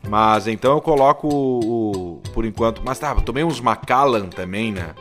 [0.09, 2.83] Mas então eu coloco o, o por enquanto.
[2.85, 4.95] Mas tá, tomei uns Macallan também, né?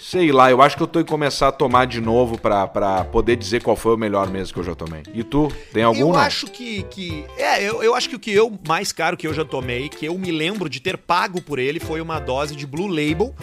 [0.00, 3.04] Sei lá, eu acho que eu tô em começar a tomar de novo pra, pra
[3.04, 5.02] poder dizer qual foi o melhor mesmo que eu já tomei.
[5.12, 6.00] E tu, tem algum?
[6.00, 6.18] Eu não?
[6.18, 6.82] acho que.
[6.84, 9.88] que é, eu, eu acho que o que eu mais caro que eu já tomei,
[9.88, 13.34] que eu me lembro de ter pago por ele, foi uma dose de Blue Label.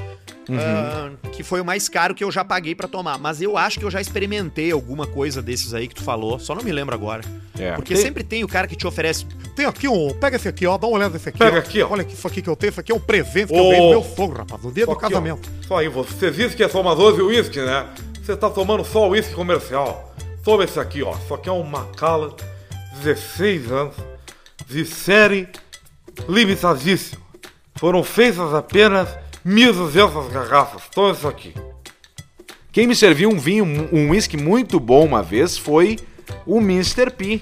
[0.52, 3.18] Ah, que foi o mais caro que eu já paguei pra tomar.
[3.18, 6.40] Mas eu acho que eu já experimentei alguma coisa desses aí que tu falou.
[6.40, 7.24] Só não me lembro agora.
[7.60, 7.72] É.
[7.74, 9.26] Porque Tem- sempre tem o cara que te oferece.
[9.56, 10.14] Tem aqui um.
[10.14, 10.78] Pega esse aqui, ó.
[10.78, 11.38] Dá uma olhada nesse aqui.
[11.40, 11.60] Pega ó.
[11.60, 11.90] aqui, ó.
[11.92, 12.72] Olha que isso aqui que eu tenho.
[12.72, 14.62] Isso aqui é um presente que eu ganhei do meu sogro, rapaz.
[14.64, 15.10] No dia do Só aqui, ó.
[15.10, 15.50] casamento.
[15.68, 17.88] Só aí, você diz que é tomador de uísque, né?
[18.24, 20.14] Você tá tomando só o uísque comercial.
[20.44, 21.16] Toma esse aqui, ó.
[21.18, 22.32] Isso aqui é um Macallan,
[23.02, 23.96] 16 anos,
[24.68, 25.48] de série
[26.28, 27.22] limitadíssima.
[27.76, 29.08] Foram feitas apenas
[29.48, 30.84] 1.200 garrafas.
[30.94, 31.54] Toma isso aqui.
[32.72, 35.98] Quem me serviu um vinho, um whisky muito bom uma vez foi
[36.46, 37.10] o Mr.
[37.10, 37.42] P.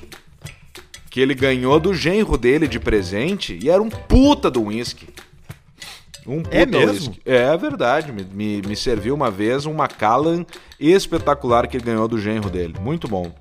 [1.09, 5.07] Que ele ganhou do genro dele de presente e era um puta do whisky.
[6.27, 6.91] Um puta É mesmo?
[7.09, 7.21] whisky.
[7.25, 8.11] É verdade.
[8.11, 10.45] Me, me, me serviu uma vez um Macallan
[10.79, 12.75] espetacular que ele ganhou do genro dele.
[12.79, 13.33] Muito bom.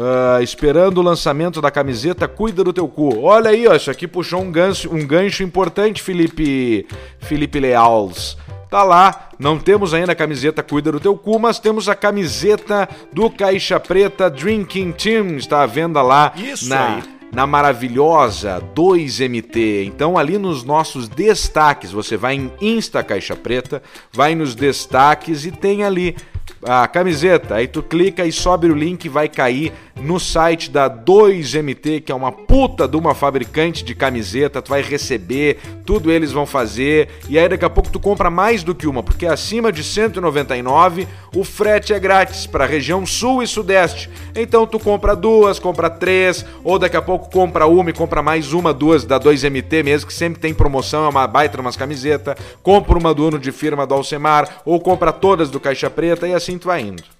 [0.00, 3.20] Ah, esperando o lançamento da camiseta Cuida do Teu Cu.
[3.20, 6.86] Olha aí, ó, isso aqui puxou um gancho, um gancho importante, Felipe,
[7.18, 8.36] Felipe Leals.
[8.70, 12.88] Tá lá, não temos ainda a camiseta Cuida do Teu Cu, mas temos a camiseta
[13.12, 15.36] do Caixa Preta Drinking Team.
[15.36, 17.02] Está à venda lá Isso na, aí.
[17.32, 19.86] na maravilhosa 2MT.
[19.86, 23.82] Então, ali nos nossos destaques, você vai em Insta Caixa Preta,
[24.12, 26.14] vai nos destaques e tem ali
[26.62, 27.56] a camiseta.
[27.56, 32.12] Aí tu clica e sobe o link e vai cair no site da 2MT, que
[32.12, 34.62] é uma puta de uma fabricante de camiseta.
[34.62, 37.08] Tu vai receber, tudo eles vão fazer.
[37.28, 41.06] E aí daqui a pouco tu compra mais do que uma, porque acima de 199
[41.34, 44.08] o frete é grátis para a região sul e sudeste.
[44.34, 48.52] Então tu compra duas, compra três, ou daqui a pouco compra uma e compra mais
[48.52, 52.36] uma, duas da 2MT mesmo, que sempre tem promoção, é uma baita umas camiseta.
[52.62, 56.34] Compra uma do Uno de firma do Alcemar, ou compra todas do Caixa Preta e
[56.34, 57.17] assim tu vai indo.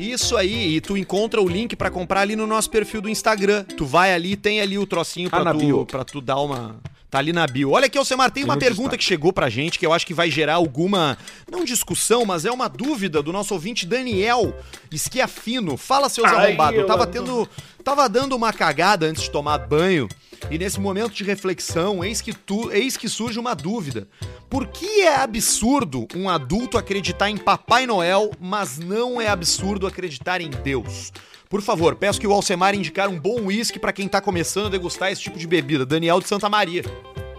[0.00, 3.64] Isso aí, e tu encontra o link pra comprar ali no nosso perfil do Instagram.
[3.64, 6.76] Tu vai ali, tem ali o trocinho Ah, pra, na tu, pra tu dar uma.
[7.10, 7.72] Tá ali na bio.
[7.72, 8.98] Olha aqui, Alcemar, tem uma no pergunta destaque.
[8.98, 11.18] que chegou pra gente que eu acho que vai gerar alguma.
[11.50, 14.54] Não discussão, mas é uma dúvida do nosso ouvinte Daniel
[14.92, 15.76] Esquiafino.
[15.76, 16.78] Fala, seus Ai, arrombados.
[16.78, 17.48] Eu tava tendo.
[17.82, 20.08] Tava dando uma cagada antes de tomar banho.
[20.50, 24.06] E nesse momento de reflexão, eis que, tu, eis que surge uma dúvida.
[24.48, 30.40] Por que é absurdo um adulto acreditar em Papai Noel, mas não é absurdo acreditar
[30.40, 31.12] em Deus?
[31.50, 34.68] Por favor, peço que o Alcemar indicar um bom uísque pra quem tá começando a
[34.68, 35.84] degustar esse tipo de bebida.
[35.84, 36.84] Daniel de Santa Maria.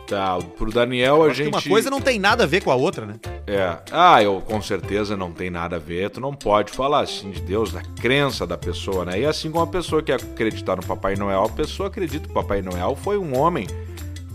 [0.06, 1.48] Tá, pro Daniel a gente.
[1.48, 3.16] uma coisa não tem nada a ver com a outra, né?
[3.48, 3.78] É.
[3.90, 6.10] Ah, eu com certeza não tem nada a ver.
[6.10, 9.22] Tu não pode falar assim de Deus, da crença da pessoa, né?
[9.22, 12.34] E assim como a pessoa que acreditar no Papai Noel, a pessoa acredita que o
[12.34, 13.66] Papai Noel foi um homem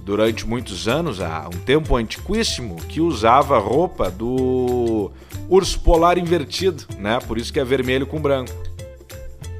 [0.03, 5.11] durante muitos anos, há um tempo antiquíssimo, que usava roupa do
[5.51, 7.19] urso polar invertido, né?
[7.27, 8.55] Por isso que é vermelho com branco.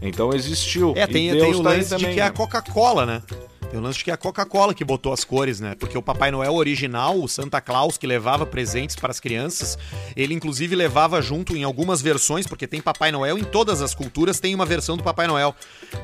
[0.03, 0.93] Então existiu.
[0.97, 2.33] É, E tem, Deus tem o tá lance de também, que é a né?
[2.37, 3.23] Coca-Cola, né?
[3.71, 5.75] Tem o lance de que é a Coca-Cola que botou as cores, né?
[5.79, 9.77] Porque o Papai Noel original, o Santa Claus, que levava presentes para as crianças,
[10.15, 14.39] ele inclusive levava junto em algumas versões, porque tem Papai Noel em todas as culturas,
[14.39, 15.55] tem uma versão do Papai Noel,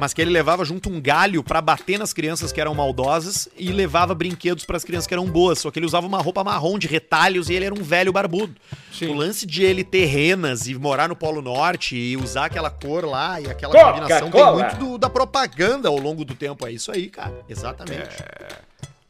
[0.01, 3.71] mas que ele levava junto um galho para bater nas crianças que eram maldosas e
[3.71, 6.79] levava brinquedos para as crianças que eram boas, só que ele usava uma roupa marrom
[6.79, 8.55] de retalhos e ele era um velho barbudo.
[9.13, 13.05] O lance de ele ter renas e morar no Polo Norte e usar aquela cor
[13.05, 16.67] lá e aquela combinação tem muito do- da propaganda ao longo do tempo.
[16.67, 17.33] É isso aí, cara.
[17.49, 18.17] Exatamente.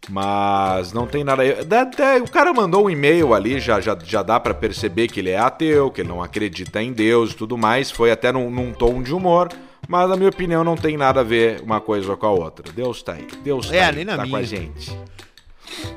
[0.09, 1.43] Mas não tem nada.
[1.43, 1.65] aí.
[1.65, 1.89] Dá-
[2.25, 5.39] O cara mandou um e-mail ali, já, já, já dá pra perceber que ele é
[5.39, 7.91] ateu, que ele não acredita em Deus e tudo mais.
[7.91, 9.49] Foi até num, num tom de humor.
[9.89, 12.71] Mas na minha opinião não tem nada a ver uma coisa com a outra.
[12.73, 13.27] Deus tá aí.
[13.45, 14.97] Deus tá É, aí, nem na tá com a gente.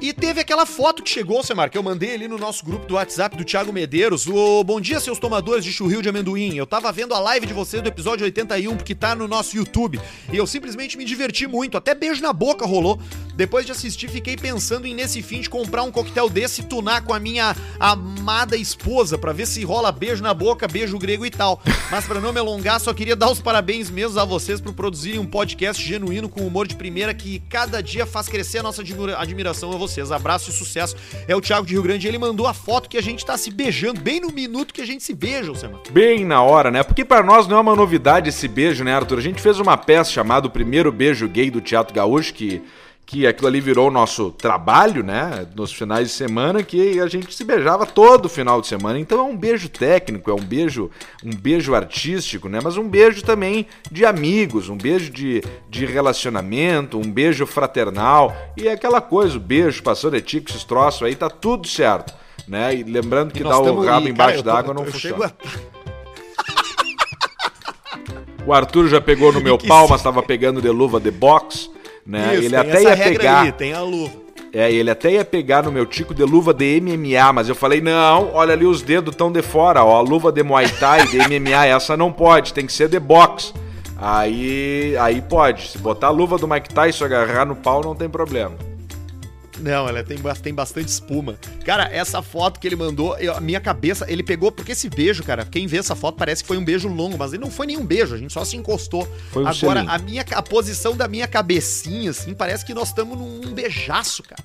[0.02, 2.96] E teve aquela foto que chegou, Semar, que eu mandei ali no nosso grupo do
[2.96, 4.28] WhatsApp do Thiago Medeiros.
[4.28, 6.56] O bom dia, seus tomadores de churril de amendoim.
[6.56, 10.00] Eu tava vendo a live de vocês do episódio 81, porque tá no nosso YouTube.
[10.32, 11.78] E eu simplesmente me diverti muito.
[11.78, 13.00] Até beijo na boca rolou.
[13.36, 17.02] Depois de assistir, fiquei pensando em, nesse fim, de comprar um coquetel desse e tunar
[17.04, 21.30] com a minha amada esposa, pra ver se rola beijo na boca, beijo grego e
[21.30, 21.62] tal.
[21.92, 25.20] Mas pra não me alongar, só queria dar os parabéns mesmo a vocês por produzirem
[25.20, 29.18] um podcast genuíno com humor de primeira que cada dia faz crescer a nossa admira-
[29.66, 30.12] admiração a vocês.
[30.12, 30.96] Abraço e sucesso.
[31.28, 32.08] É o Thiago de Rio Grande.
[32.08, 34.86] Ele mandou a foto que a gente tá se beijando, bem no minuto que a
[34.86, 35.80] gente se beija, Semana.
[35.92, 36.84] Bem na hora, né?
[36.84, 39.18] Porque pra nós não é uma novidade esse beijo, né, Arthur?
[39.18, 42.62] A gente fez uma peça chamada O Primeiro Beijo Gay do Teatro Gaúcho, que,
[43.06, 45.48] que aquilo ali virou o nosso trabalho, né?
[45.56, 49.00] Nos finais de semana, que a gente se beijava todo final de semana.
[49.00, 50.90] Então é um beijo técnico, é um beijo,
[51.24, 52.60] um beijo artístico, né?
[52.64, 58.36] Mas um beijo também de amigos, um beijo de, de relacionamento, um beijo fraternal.
[58.58, 62.12] E é aquela coisa, o beijo, passando etico, esses troços aí, tá tudo certo.
[62.48, 62.76] Né?
[62.76, 65.32] E lembrando que dar o rabo embaixo d'água não eu funciona.
[68.48, 71.70] O Arthur já pegou no meu pau, mas tava pegando de luva de box,
[72.06, 72.36] né?
[72.36, 73.42] Isso, ele até ia pegar.
[73.42, 74.26] aí, tem a luva.
[74.54, 77.82] É, ele até ia pegar no meu tico de luva de MMA, mas eu falei,
[77.82, 81.18] não, olha ali os dedos tão de fora, ó, a luva de Muay Thai, de
[81.18, 83.54] MMA, essa não pode, tem que ser de boxe.
[83.98, 87.96] Aí, aí pode, se botar a luva do Mike Tyson e agarrar no pau, não
[87.96, 88.54] tem problema.
[89.60, 91.38] Não, ela tem, bas- tem bastante espuma.
[91.66, 94.52] Cara, essa foto que ele mandou, eu- a minha cabeça, ele pegou.
[94.52, 97.32] Porque esse beijo, cara, quem vê essa foto parece que foi um beijo longo, mas
[97.34, 99.08] ele não foi nenhum beijo, a gente só se encostou.
[99.32, 99.92] Foi um Agora, selinho.
[99.92, 104.44] a, minha, a posição da minha cabecinha, assim, parece que nós estamos num, beijaço, cara.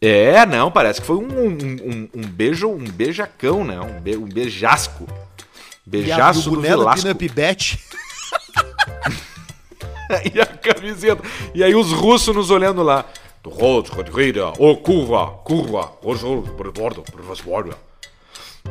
[0.00, 3.78] É, não, parece que foi um, um, um- um beijo, um beijacão, né?
[3.80, 5.06] Um, be, um beijasco.
[5.08, 7.06] E, a, e Beijaço o do Velasco.
[10.34, 11.22] E a camiseta.
[11.54, 13.04] E aí os russos nos olhando lá.
[13.50, 17.74] Rodrida, ô curva, curva, Rojol, por bordo, por bordo.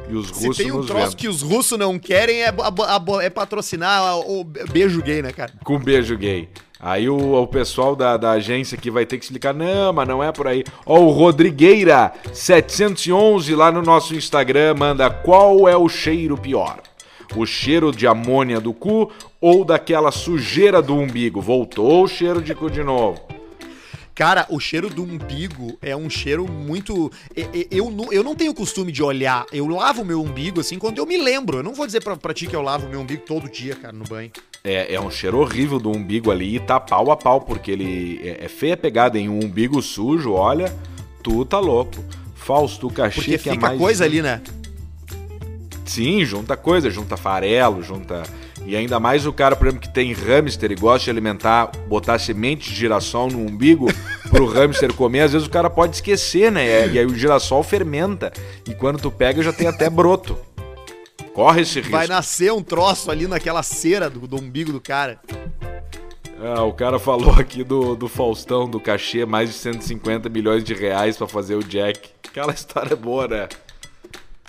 [0.10, 1.16] E os Se russos tem um troço vendo.
[1.16, 5.54] que os russos não querem é, a- é patrocinar o beijo gay, né, cara?
[5.64, 6.50] Com beijo gay.
[6.80, 10.22] Aí o, o pessoal da, da agência aqui vai ter que explicar, não, mas não
[10.22, 10.64] é por aí.
[10.86, 16.80] Ó, o Rodrigueira 711 lá no nosso Instagram manda qual é o cheiro pior?
[17.36, 19.10] O cheiro de amônia do cu
[19.42, 21.42] ou daquela sujeira do umbigo?
[21.42, 23.20] Voltou o cheiro de cu de novo.
[24.16, 27.12] Cara, o cheiro do umbigo é um cheiro muito.
[27.70, 29.46] Eu, não- eu não tenho costume de olhar.
[29.52, 31.58] Eu lavo o meu umbigo assim quando eu me lembro.
[31.58, 33.76] Eu não vou dizer pra, pra ti que eu lavo o meu umbigo todo dia,
[33.76, 34.32] cara, no banho.
[34.64, 38.22] É, é um cheiro horrível do umbigo ali e tá pau a pau, porque ele
[38.24, 40.74] é, é feia a pegada em um umbigo sujo, olha,
[41.22, 42.02] tu tá louco.
[42.36, 43.78] Fausto Cachê, Porque que é fica mais...
[43.80, 44.42] coisa ali, né?
[45.84, 48.24] Sim, junta coisa, junta farelo, junta.
[48.66, 52.18] E ainda mais o cara, por exemplo, que tem hamster e gosta de alimentar, botar
[52.18, 53.88] semente de girassol no umbigo
[54.30, 56.88] pro hamster comer, às vezes o cara pode esquecer, né?
[56.88, 58.34] E aí o girassol fermenta.
[58.68, 60.38] E quando tu pega já tem até broto.
[61.34, 61.92] Corre esse risco.
[61.92, 65.20] Vai nascer um troço ali naquela cera do, do umbigo do cara.
[66.42, 70.74] Ah, o cara falou aqui do, do Faustão, do cachê, mais de 150 milhões de
[70.74, 72.10] reais pra fazer o Jack.
[72.28, 73.48] Aquela história é boa, né?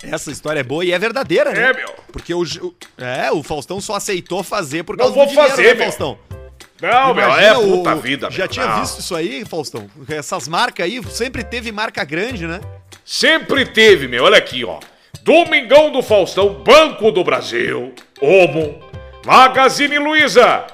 [0.03, 1.69] Essa história é boa e é verdadeira, né?
[1.69, 1.89] É, meu.
[2.11, 2.43] Porque o,
[2.97, 5.83] é, o Faustão só aceitou fazer por Não causa vou do dinheiro, fazer, né, meu.
[5.85, 6.19] Faustão?
[6.79, 8.47] Não, meu, Imagina é o- puta vida, Já meu.
[8.47, 8.81] tinha não.
[8.81, 9.89] visto isso aí, Faustão?
[10.07, 12.61] Essas marcas aí, sempre teve marca grande, né?
[13.03, 14.25] Sempre teve, meu.
[14.25, 14.79] Olha aqui, ó.
[15.23, 18.79] Domingão do Faustão, Banco do Brasil, Omo,
[19.25, 20.65] Magazine Luiza.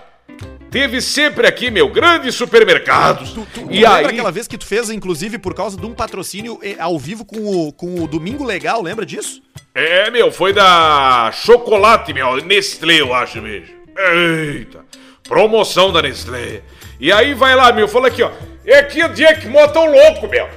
[0.74, 3.32] Teve sempre aqui, meu, grandes supermercados.
[3.32, 5.94] Tu, tu e lembra aí, aquela vez que tu fez, inclusive, por causa de um
[5.94, 9.40] patrocínio eh, ao vivo com o, com o Domingo Legal, lembra disso?
[9.76, 13.68] é, meu, foi da Chocolate, meu, Nestlé, eu acho mesmo.
[13.96, 14.84] Eita,
[15.22, 16.62] promoção da Nestlé.
[17.00, 18.32] E aí vai lá, meu, fala aqui, ó.
[18.66, 20.50] É aqui o dia que mó tão louco, meu.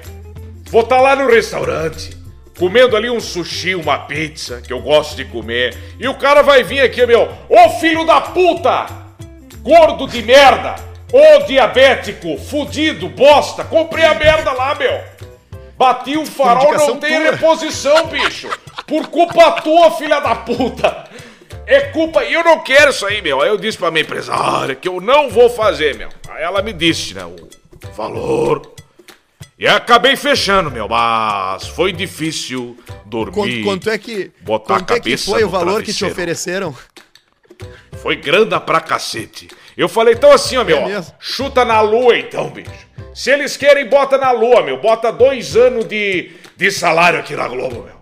[0.71, 2.17] Vou estar lá no restaurante,
[2.59, 5.77] comendo ali um sushi, uma pizza, que eu gosto de comer.
[6.01, 7.29] E o cara vai vir aqui, meu.
[7.51, 9.06] Ô filho da puta!
[9.67, 10.77] Gordo de merda!
[11.13, 13.65] Ô diabético, fudido, bosta!
[13.65, 15.01] Comprei a merda lá, meu!
[15.77, 18.49] Bati o farol, Indicação não tem reposição, bicho!
[18.87, 21.11] Por culpa tua, filha da puta!
[21.67, 22.23] É culpa.
[22.23, 23.43] Eu não quero isso aí, meu.
[23.43, 26.11] Aí eu disse pra minha empresária que eu não vou fazer, meu.
[26.29, 27.25] Aí ela me disse, né?
[27.25, 27.37] O
[27.93, 28.73] valor.
[29.59, 30.89] E acabei fechando, meu.
[30.89, 33.35] Mas foi difícil dormir.
[33.35, 35.99] Quanto, quanto é que, botar a quanto é que cabeça foi o valor que te
[35.99, 36.69] travesseiro.
[36.69, 36.77] ofereceram?
[38.07, 39.49] Foi grande pra cacete.
[39.77, 41.13] Eu falei, então assim, ó, meu, ó, mesmo?
[41.19, 42.71] chuta na lua então, bicho.
[43.13, 44.77] Se eles querem, bota na lua, meu.
[44.77, 47.97] Bota dois anos de, de salário aqui na Globo, meu.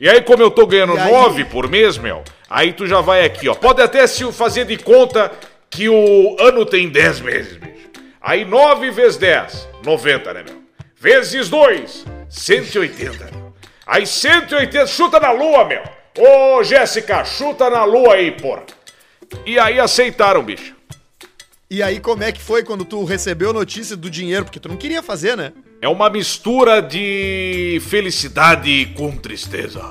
[0.00, 3.24] E aí, como eu tô ganhando E nove por mês, meu, aí tu já vai
[3.24, 3.54] aqui, ó.
[3.54, 5.30] Pode até se fazer de conta
[5.70, 7.88] que o ano tem dez meses, bicho.
[8.20, 10.60] Aí nove vezes dez, 90, né, meu?
[10.98, 13.30] Vezes dois, 180.
[13.32, 13.54] meu.
[13.86, 15.84] Aí 180, chuta na lua, meu.
[16.18, 18.64] Ô, Jéssica, chuta na lua aí, porra.
[19.44, 20.74] E aí aceitaram, bicho.
[21.68, 24.44] E aí, como é que foi quando tu recebeu notícia do dinheiro?
[24.44, 25.52] Porque tu não queria fazer, né?
[25.82, 29.82] É uma mistura de felicidade com tristeza.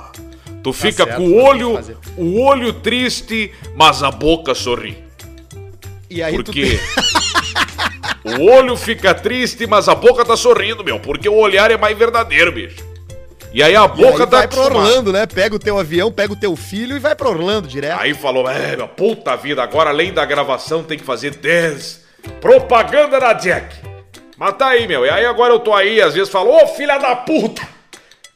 [0.63, 1.77] Tu fica certo, com o olho,
[2.17, 4.97] o olho triste, mas a boca sorri.
[6.09, 6.79] E aí Porque
[8.23, 10.97] o olho fica triste, mas a boca tá sorrindo, meu.
[10.97, 12.84] Porque o olhar é mais verdadeiro, bicho.
[13.55, 14.79] E aí a E boca tá vai pra acostumada.
[14.79, 15.25] Orlando, né?
[15.25, 18.01] Pega o teu avião, pega o teu filho e vai pra Orlando direto.
[18.01, 22.03] Aí falou, é, meu, puta vida, agora além da gravação tem que fazer 10
[22.41, 23.73] propaganda da Jack.
[24.37, 25.05] Mas tá aí, meu.
[25.05, 27.65] E aí agora eu tô aí, às vezes falo, ô filha da puta!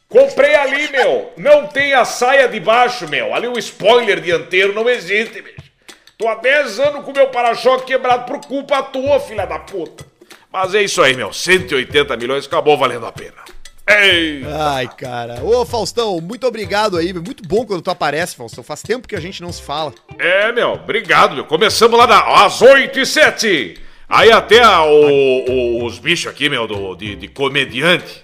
[0.08, 1.34] Comprei ali, meu.
[1.36, 3.36] Não tem a saia de baixo, meu.
[3.36, 5.70] Ali o spoiler dianteiro não existe, bicho.
[6.18, 10.06] Tô há 10 anos com meu para-choque quebrado por culpa tua, filha da puta.
[10.50, 11.34] Mas é isso aí, meu.
[11.34, 13.59] 180 milhões acabou valendo a pena.
[13.90, 14.44] Ei!
[14.48, 15.44] Ai, cara.
[15.44, 17.12] Ô, Faustão, muito obrigado aí.
[17.14, 18.64] Muito bom quando tu aparece, Faustão.
[18.64, 19.94] Faz tempo que a gente não se fala.
[20.18, 20.74] É, meu.
[20.74, 21.46] Obrigado, meu.
[21.46, 23.78] Começamos lá na, às 8 e 7.
[24.08, 28.24] Aí até a- o- o- os bichos aqui, meu, do, de, de comediante,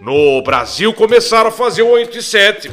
[0.00, 2.70] no Brasil começaram a fazer o 8 e 7.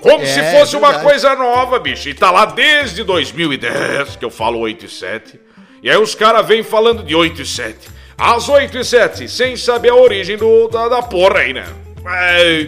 [0.00, 1.08] Como É, se fosse uma verdade.
[1.10, 2.08] coisa nova, bicho.
[2.08, 5.38] E tá lá desde 2010 que eu falo 8 e 7.
[5.82, 7.88] E aí os caras vêm falando de 8 e 7.
[8.24, 11.66] Às 8 e 7, sem saber a origem do, da, da porra aí, né?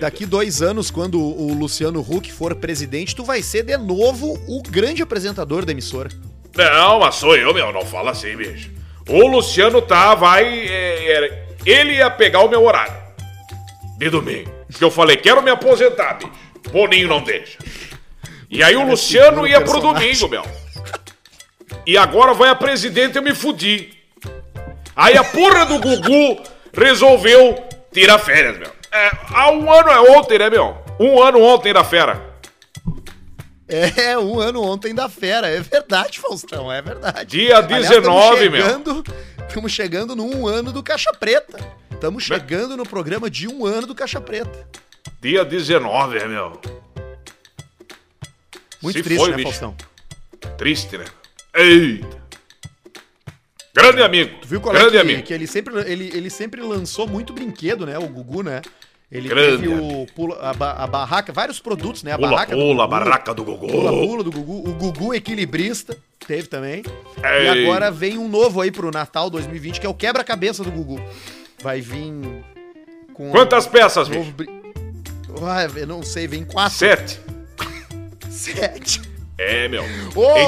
[0.00, 4.60] Daqui dois anos, quando o Luciano Huck for presidente, tu vai ser de novo o
[4.68, 6.10] grande apresentador da emissora.
[6.56, 7.72] Não, mas sou eu, meu.
[7.72, 8.68] Não fala assim, bicho.
[9.08, 10.44] O Luciano tá, vai.
[10.44, 12.94] é, é, ele ia pegar o meu horário.
[13.96, 14.50] De domingo.
[14.66, 16.32] Porque eu falei, quero me aposentar, bicho.
[16.72, 17.58] Boninho não deixa.
[18.50, 20.14] E aí o Luciano ia pro personagem.
[20.14, 20.44] domingo, meu.
[21.86, 23.93] E agora vai a presidente e eu me fudi.
[24.96, 26.42] Aí a porra do Gugu
[26.72, 28.70] resolveu tirar férias, meu.
[28.92, 30.76] É, há um ano é ontem, né, meu?
[31.00, 32.34] Um ano ontem da fera.
[33.66, 35.48] É, um ano ontem da fera.
[35.48, 37.24] É verdade, Faustão, é verdade.
[37.38, 38.62] Dia 19, meu.
[38.62, 39.04] chegando,
[39.48, 41.58] Estamos chegando num ano do Caixa Preta.
[41.90, 44.68] Estamos chegando no programa de um ano do Caixa Preta.
[45.20, 46.60] Dia 19, é, meu.
[48.82, 49.48] Muito Se triste, foi, né, bicho.
[49.48, 49.76] Faustão?
[50.58, 51.04] Triste, né?
[51.54, 52.23] Eita!
[53.74, 54.36] Grande amigo.
[54.40, 55.22] Tu viu qual é grande que, amigo.
[55.22, 57.98] que ele, sempre, ele, ele sempre lançou muito brinquedo, né?
[57.98, 58.62] O Gugu, né?
[59.10, 62.12] Ele Grande teve o pula, a, ba- a barraca, vários produtos, né?
[62.12, 63.66] A Pula, barraca do pula, Gugu, barraca do Gugu.
[63.68, 64.68] Pula, pula do Gugu.
[64.68, 65.96] O Gugu equilibrista
[66.26, 66.82] teve também.
[67.22, 67.44] Ei.
[67.44, 71.00] E agora vem um novo aí pro Natal 2020, que é o quebra-cabeça do Gugu.
[71.62, 72.12] Vai vir
[73.12, 73.30] com...
[73.30, 74.50] Quantas peças, novo bicho?
[75.76, 76.76] eu não sei, vem quatro.
[76.78, 77.20] Sete.
[78.30, 79.00] Sete.
[79.38, 79.84] É, meu.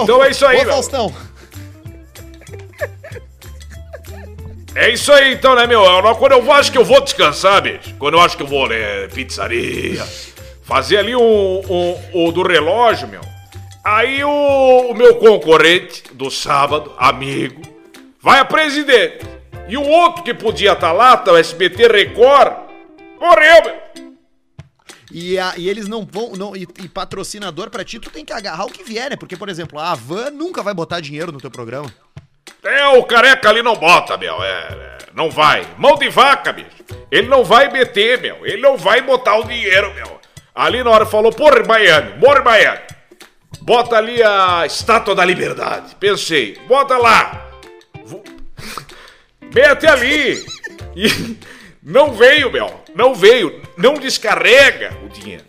[0.02, 0.72] Então é isso aí, Ô, meu.
[0.72, 1.14] Faustão.
[4.78, 5.82] É isso aí, então, né, meu?
[5.82, 7.94] Eu- Quando eu acho que eu vou descansar, bicho.
[7.98, 10.04] Quando eu acho que eu vou, né, pizzaria.
[10.62, 13.20] Fazer ali o, o, o do relógio, meu.
[13.82, 17.62] Aí o, o meu concorrente do sábado, amigo,
[18.20, 19.24] vai a presidente.
[19.68, 22.52] E o outro que podia estar lá, tá, o SBT Record,
[23.20, 23.86] morreu, meu.
[25.10, 26.32] E, a- e eles não vão.
[26.32, 29.16] Não, e, e patrocinador pra ti, tu tem que agarrar o que vier, né?
[29.16, 31.90] Porque, por exemplo, a Van nunca vai botar dinheiro no teu programa.
[32.62, 34.42] É, o careca ali não bota, meu.
[34.42, 35.66] É, é, não vai.
[35.78, 36.68] Mão de vaca, bicho.
[37.10, 38.44] Ele não vai meter, meu.
[38.46, 40.20] Ele não vai botar o dinheiro, meu.
[40.54, 42.80] Ali na hora falou, porra, Miami, morre Miami.
[43.60, 45.94] Bota ali a estátua da liberdade.
[45.96, 47.50] Pensei, bota lá.
[48.04, 48.24] Vou-
[49.54, 50.44] Mete ali.
[50.94, 51.36] E
[51.82, 52.82] não veio, meu.
[52.94, 53.62] Não veio.
[53.76, 55.44] Não descarrega o dinheiro.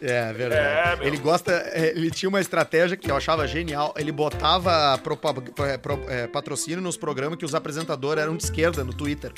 [0.00, 1.02] É, verdade.
[1.02, 1.50] É, ele gosta.
[1.52, 3.92] é, Ele tinha uma estratégia que eu achava genial.
[3.96, 8.92] Ele botava é, pro- é, patrocínio nos programas que os apresentadores eram de esquerda no
[8.94, 9.32] Twitter.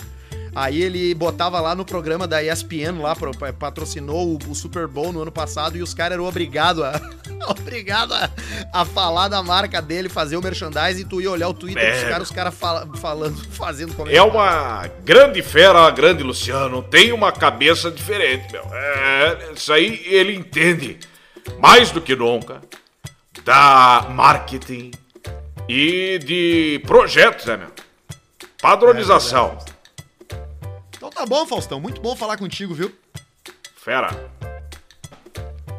[0.55, 5.13] Aí ele botava lá no programa da ESPN, lá, pro- patrocinou o, o Super Bowl
[5.13, 7.01] no ano passado e os caras eram obrigados a,
[7.49, 8.29] obrigado a,
[8.73, 12.03] a falar da marca dele, fazer o merchandising e tu ia olhar o Twitter dos
[12.03, 12.09] É.
[12.09, 14.31] caras, os caras fala- falando, fazendo É comentário.
[14.33, 16.83] uma grande fera, grande Luciano.
[16.83, 18.65] Tem uma cabeça diferente, meu.
[18.75, 20.99] É, isso aí ele entende
[21.59, 22.61] mais do que nunca
[23.45, 24.91] da marketing
[25.69, 27.69] e de projetos, né, meu?
[28.61, 29.57] Padronização.
[31.11, 31.81] Então tá bom, Faustão.
[31.81, 32.95] Muito bom falar contigo, viu?
[33.77, 34.31] Fera.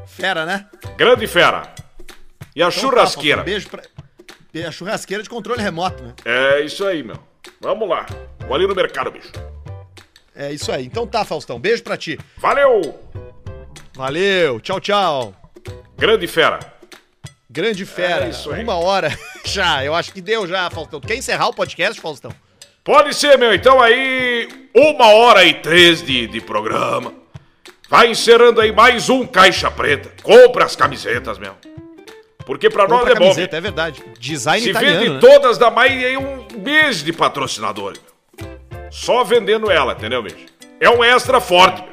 [0.06, 0.68] Fera, né?
[0.98, 1.74] Grande fera.
[2.54, 3.38] E a Então tá, churrasqueira.
[3.38, 4.68] Faustão, beijo pra.
[4.68, 6.14] A churrasqueira de controle remoto, né?
[6.26, 7.18] É isso aí, meu.
[7.62, 8.06] Vamos lá.
[8.46, 9.32] Vou ali no mercado, bicho.
[10.36, 10.86] É isso aí.
[10.86, 11.58] Então tá, Faustão.
[11.58, 12.20] Beijo pra ti.
[12.38, 13.00] Valeu!
[13.96, 14.60] Valeu.
[14.60, 15.34] Tchau, tchau.
[15.98, 16.60] Grande fera.
[17.50, 18.26] Grande fera.
[18.26, 18.62] É isso aí.
[18.64, 19.84] Uma hora já.
[19.86, 21.00] Eu acho que deu já, Faustão.
[21.00, 22.34] Tu quer encerrar o podcast, Faustão?
[22.84, 23.54] Pode ser, meu.
[23.54, 27.14] Então aí, uma hora e três de, de programa.
[27.90, 30.12] Vai encerrando aí mais um Caixa Preta.
[30.24, 31.54] Compra as camisetas, meu.
[32.46, 33.26] Porque pra nós Compra é bom.
[33.26, 33.58] camiseta, meu.
[33.58, 34.04] é verdade.
[34.20, 35.20] Design Se italiano, vende né?
[35.20, 37.94] todas, dá mais aí um mês de patrocinador,
[38.40, 38.52] meu.
[38.90, 40.46] Só vendendo ela, entendeu, bicho?
[40.80, 41.92] É um extra forte, meu.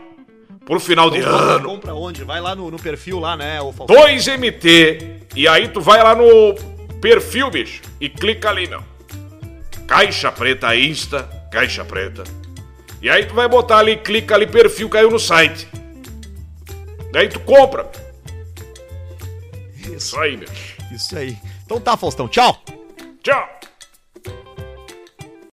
[0.65, 1.69] Por final de Então, compra, ano.
[1.69, 2.25] compra onde?
[2.25, 3.97] Vai lá no, no perfil lá, né, o Faustão?
[4.07, 5.17] 2MT.
[5.35, 6.55] E aí tu vai lá no
[7.01, 8.83] perfil, bicho, e clica ali, meu.
[9.89, 12.23] Caixa Preta Insta, Caixa Preta.
[13.01, 15.67] E aí tu vai botar ali, clica ali, perfil, caiu no site.
[17.11, 17.91] Daí tu compra.
[19.77, 20.49] Isso, Isso aí, meu.
[20.93, 21.37] isso aí.
[21.65, 22.29] Então tá, Faustão.
[22.29, 22.63] Tchau.
[23.23, 23.58] Tchau.